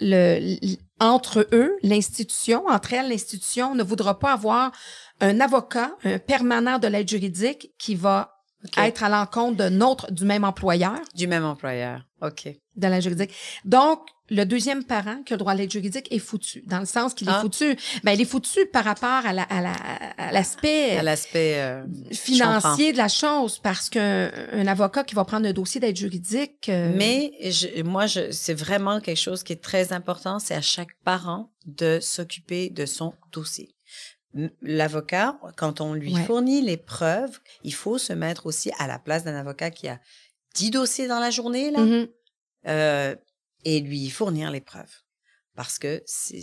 [0.00, 4.72] le- entre eux, l'institution, entre elles, l'institution ne voudra pas avoir
[5.20, 8.32] un avocat, un permanent de l'aide juridique qui va
[8.78, 12.00] être à l'encontre de notre, du même employeur Du même employeur.
[12.22, 12.48] Ok.
[12.76, 13.30] de l'aide juridique.
[13.64, 16.84] Donc, le deuxième parent qui a le droit à l'aide juridique est foutu, dans le
[16.86, 17.38] sens qu'il Ah.
[17.38, 17.76] est foutu.
[18.02, 19.72] Ben, il est foutu par rapport à la, à la,
[20.18, 25.24] à l'aspect À l'aspect euh, financier de la chose, parce qu'un un avocat qui va
[25.24, 29.52] prendre un dossier d'aide juridique, euh, Mais je- moi, je, c'est vraiment quelque chose qui
[29.52, 33.74] est très important, c'est à chaque parent de s'occuper de son dossier.
[34.60, 36.22] L'avocat, quand on lui Ouais.
[36.24, 39.98] fournit les preuves, il faut se mettre aussi à la place d'un avocat qui a
[40.54, 42.08] 10 dossiers dans la journée, là, mhm.
[42.68, 43.14] euh,
[43.66, 44.94] et lui fournir les preuves.
[45.56, 46.36] Parce que c'est...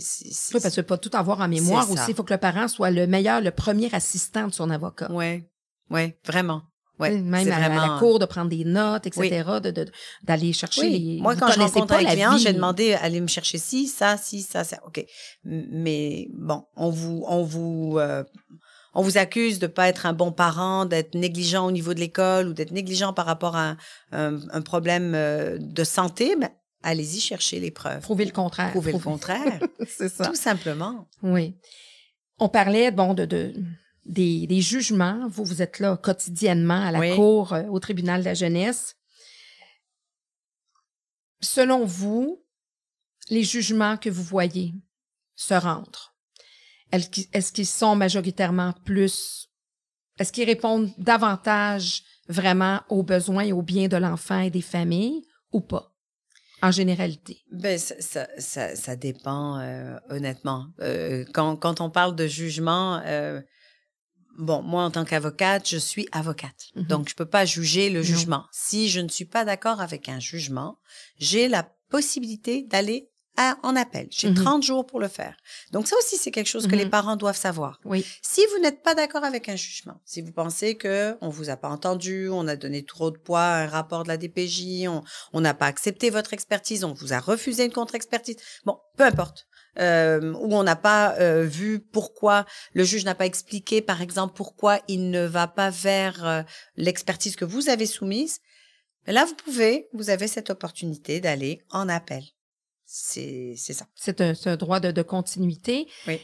[0.54, 2.02] Oui, parce que pas tout avoir en mémoire aussi.
[2.10, 5.10] Il faut que le parent soit le meilleur, le premier assistant de son avocat.
[5.10, 5.48] Ouais,
[5.90, 6.62] ouais, vraiment.
[7.00, 9.90] Ouais, Même à, à vraiment- la cour, de prendre des notes, etc., de, de-
[10.22, 10.98] d'aller chercher Oui.
[11.16, 11.20] les...
[11.22, 14.42] Moi, vous quand je rencontre un client, j'ai demandé allez me chercher ci, ça, ci,
[14.42, 14.78] ça, ça.
[14.86, 15.04] OK.
[15.44, 18.22] Mais bon, on vous, on vous, euh,
[18.94, 22.48] on vous accuse de pas être un bon parent, d'être négligent au niveau de l'école
[22.48, 23.76] ou d'être négligent par rapport à un,
[24.12, 26.36] un- un problème euh, de santé.
[26.38, 26.52] Mais
[26.84, 28.02] allez-y chercher les preuves.
[28.02, 28.70] Prouver le contraire.
[28.70, 29.60] Prouver le contraire.
[29.88, 30.26] C'est ça.
[30.26, 31.08] Tout simplement.
[31.22, 31.56] Oui.
[32.38, 33.52] On parlait, bon, de, de
[34.04, 35.26] des, des jugements.
[35.28, 37.14] Vous, vous êtes là quotidiennement à la Oui.
[37.16, 38.96] cour, euh, au tribunal de la jeunesse.
[41.40, 42.42] Selon vous,
[43.30, 44.74] les jugements que vous voyez
[45.36, 46.14] se rentrent.
[46.92, 49.48] Est-ce qu'ils sont majoritairement plus...
[50.18, 55.26] Est-ce qu'ils répondent davantage vraiment aux besoins et aux biens de l'enfant et des familles
[55.50, 55.93] ou pas,
[56.64, 57.44] en généralité?
[57.52, 60.66] Ben, ça, ça, ça, ça dépend, euh, honnêtement.
[60.80, 63.40] Euh, quand, quand on parle de jugement, euh,
[64.38, 66.68] bon, moi, en tant qu'avocate, je suis avocate.
[66.74, 66.84] Mhm.
[66.86, 68.04] Donc, je peux pas juger le Non.
[68.06, 68.44] jugement.
[68.50, 70.78] Si je ne suis pas d'accord avec un jugement,
[71.18, 74.06] j'ai la possibilité d'aller à- en appel.
[74.10, 74.34] J'ai Mhm.
[74.36, 75.36] 30 jours pour le faire.
[75.72, 76.78] Donc, ça aussi, c'est quelque chose que Mhm.
[76.82, 77.80] les parents doivent savoir.
[77.84, 78.04] Oui.
[78.22, 81.56] Si vous n'êtes pas d'accord avec un jugement, si vous pensez que on vous a
[81.56, 84.86] pas entendu, on a donné trop de poids à un rapport de la DPJ,
[85.32, 89.46] on n'a pas accepté votre expertise, on vous a refusé une contre-expertise, bon, peu importe.
[89.80, 94.32] Euh, ou on n'a pas euh, vu pourquoi le juge n'a pas expliqué, par exemple,
[94.36, 96.42] pourquoi il ne va pas vers euh,
[96.76, 98.38] l'expertise que vous avez soumise.
[99.08, 102.22] Mais là, vous pouvez, vous avez cette opportunité d'aller en appel.
[102.86, 103.86] C'est ça.
[103.94, 105.86] C'est un, un droit de, de continuité.
[106.06, 106.18] Oui.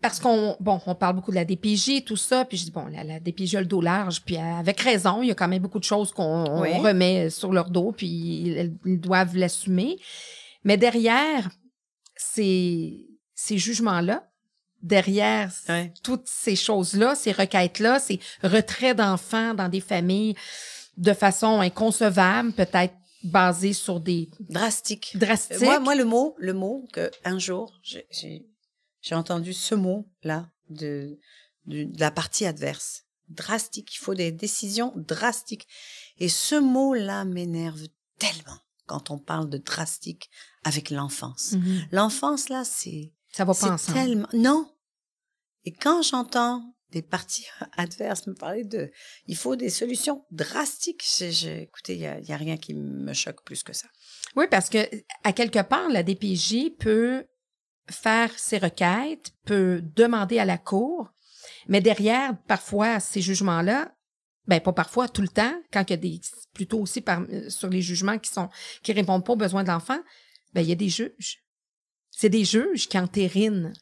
[0.00, 2.86] Parce qu'on, bon, on parle beaucoup de la DPJ, tout ça, puis je dis, bon,
[2.86, 5.62] la, la DPJ a le dos large, puis avec raison, il y a quand même
[5.62, 6.76] beaucoup de choses qu'on Oui.
[6.78, 9.98] remet sur leur dos, puis ils, ils doivent l'assumer.
[10.64, 11.50] Mais derrière
[12.16, 14.28] ces, ces jugements-là,
[14.82, 15.52] derrière
[16.02, 20.34] toutes ces choses-là, ces requêtes-là, ces retraits d'enfants dans des familles
[20.96, 25.16] de façon inconcevable, peut-être basées sur des Drastique.
[25.16, 25.60] drastiques.
[25.60, 28.46] Moi, moi, le mot, le mot que un jour j'ai-
[29.12, 31.18] entendu ce mot là de,
[31.66, 33.94] de de la partie adverse, drastique.
[33.94, 35.66] Il faut des décisions drastiques.
[36.18, 37.82] Et ce mot là m'énerve
[38.18, 40.30] tellement quand on parle de drastique
[40.64, 41.52] avec l'enfance.
[41.52, 41.86] Mhm.
[41.92, 43.98] L'enfance là, c'est Ça va pas ensemble.
[43.98, 44.68] tellement non.
[45.64, 48.90] Et quand j'entends des parties adverses me parler de,
[49.26, 51.02] il faut des solutions drastiques.
[51.18, 53.88] Je- écoutez, il y a, a rien qui me choque plus que ça.
[54.36, 54.78] Oui, parce que
[55.24, 57.24] à quelque part, la DPJ peut
[57.90, 61.12] faire ses requêtes, peut demander à la cour,
[61.66, 63.94] mais derrière, parfois, ces jugements-là,
[64.46, 66.20] ben pas parfois, tout le temps, quand il y a des,
[66.54, 67.04] plutôt aussi
[67.48, 68.48] sur les jugements qui sont,
[68.82, 69.98] qui répondent pas aux besoins de l'enfant,
[70.52, 71.42] ben il y a des juges.
[72.10, 73.72] C'est des juges qui entérinent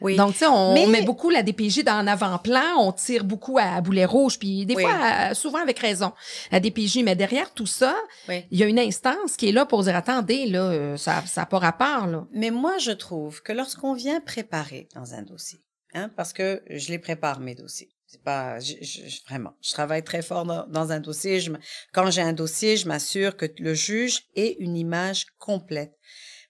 [0.00, 0.16] Oui.
[0.16, 3.58] Donc, tu sais, on, Mais- on met beaucoup la DPJ dans l'avant-plan, on tire beaucoup
[3.58, 4.82] à boulet rouge, puis des Oui.
[4.82, 4.94] fois,
[5.30, 6.12] euh, souvent avec raison,
[6.52, 7.02] la DPJ.
[7.02, 7.94] Mais derrière tout ça,
[8.28, 8.44] Oui.
[8.50, 11.46] il y a une instance qui est là pour dire, attendez, là, euh, ça n'a
[11.46, 12.26] pas rapport, là.
[12.32, 15.58] Mais moi, je trouve que lorsqu'on vient préparer dans un dossier,
[15.94, 17.88] hein, parce que je les prépare mes dossiers.
[18.06, 21.40] C'est pas, je, je- vraiment, je travaille très fort dans, dans un dossier.
[21.40, 21.52] Je,
[21.92, 25.92] quand j'ai un dossier, je m'assure que le juge ait une image complète.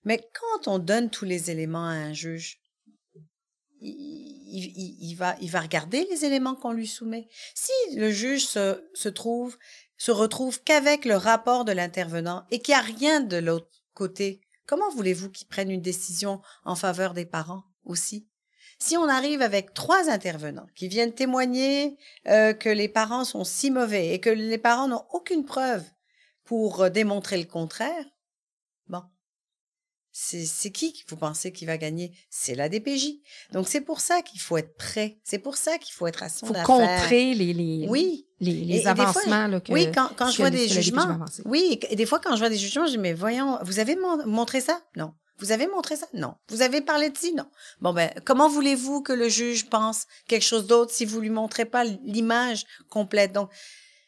[0.04, 2.60] Mais quand on donne tous les éléments à un juge,
[3.80, 7.28] il, va, il va regarder les éléments qu'on lui soumet.
[7.54, 9.56] Si le juge se, se trouve,
[9.96, 14.40] se retrouve qu'avec le rapport de l'intervenant et qu'il n'y a rien de l'autre côté,
[14.66, 18.28] comment voulez-vous qu'il prenne une décision en faveur des parents aussi?
[18.80, 21.98] Si on arrive avec trois intervenants qui viennent témoigner
[22.28, 25.84] euh, que les parents sont si mauvais et que les parents n'ont aucune preuve
[26.44, 28.04] pour euh, démontrer le contraire,
[30.20, 32.12] c'est qui que vous pensez qui va gagner?
[32.28, 33.20] C'est la DPJ.
[33.52, 35.18] Donc c'est pour ça qu'il faut être prêt.
[35.22, 36.66] C'est pour ça qu'il faut être à son faut affaire.
[36.66, 38.26] contrer les, les, Oui.
[38.40, 41.20] les, les Et- fois, avancements, là, que, oui, quand, quand je vois des jugements.
[41.44, 43.94] Oui, et des fois, quand je vois des jugements, je dis, mais voyons, vous avez
[43.96, 44.80] mon- montré ça?
[44.96, 45.12] Non.
[45.40, 46.06] Vous avez montré ça?
[46.14, 46.34] Non.
[46.48, 47.32] Vous avez parlé de ci?
[47.32, 47.46] Non.
[47.80, 51.64] Bon, ben, comment voulez-vous que le juge pense quelque chose d'autre si vous lui montrez
[51.64, 53.32] pas l'image complète?
[53.32, 53.48] Donc,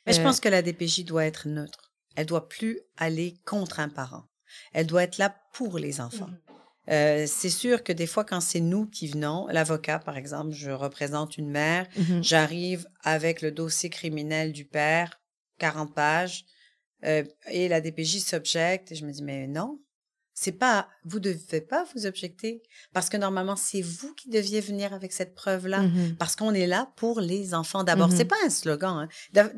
[0.07, 0.25] mais je Euh.
[0.25, 1.93] pense que la DPJ doit être neutre.
[2.17, 4.25] Elle doit plus aller contre un parent.
[4.73, 6.29] Elle doit être là pour les enfants.
[6.29, 6.51] Mm-hmm.
[6.91, 10.71] Euh, c'est sûr que des fois, quand c'est nous qui venons, l'avocat, par exemple, je
[10.71, 12.23] représente une mère, Mhm.
[12.23, 15.21] J'arrive avec le dossier criminel du père,
[15.59, 16.45] 40 pages,
[17.05, 18.93] euh, et la DPJ s'objecte.
[18.93, 19.81] Et je me dis, mais non,
[20.43, 22.63] c'est pas, vous devez pas vous objecter,
[22.95, 25.83] parce que normalement, c'est vous qui deviez venir avec cette preuve-là.
[25.83, 26.17] Mhm.
[26.19, 28.09] Parce qu'on est là pour les enfants d'abord.
[28.09, 28.17] Mhm.
[28.17, 29.07] C'est pas un slogan.
[29.35, 29.49] hein.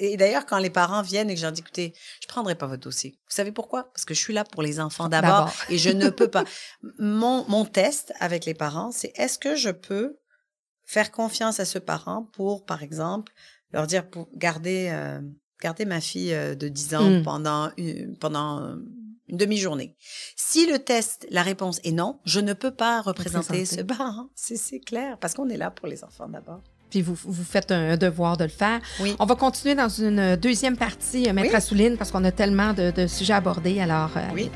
[0.00, 2.66] Et d'ailleurs, quand les parents viennent et que je leur dis, écoutez, je prendrai pas
[2.66, 3.12] votre dossier.
[3.26, 3.84] Vous savez pourquoi?
[3.94, 6.44] Parce que je suis là pour les enfants d'abord et je ne peux pas.
[6.98, 10.18] Mon, mon test avec les parents, c'est est-ce que je peux
[10.84, 13.32] faire confiance à ce parent pour, par exemple,
[13.72, 15.20] leur dire pour garder, euh,
[15.62, 17.22] garder ma fille euh, de 10 ans Mm.
[17.22, 18.76] pendant une, pendant euh,
[19.28, 19.96] une demi-journée.
[20.36, 23.76] Si le test, la réponse est non, je ne peux pas représenter Représenter.
[23.76, 24.28] ce parent.
[24.34, 26.60] C'est c'est clair, parce qu'on est là pour les enfants d'abord.
[26.90, 28.80] Puis vous, vous faites un devoir de le faire.
[29.00, 29.14] Oui.
[29.18, 31.54] On va continuer dans une deuxième partie, euh, Maître Oui.
[31.56, 33.78] Assouline, parce qu'on a tellement de, de sujets abordés.
[33.80, 34.50] Alors, euh, à Oui.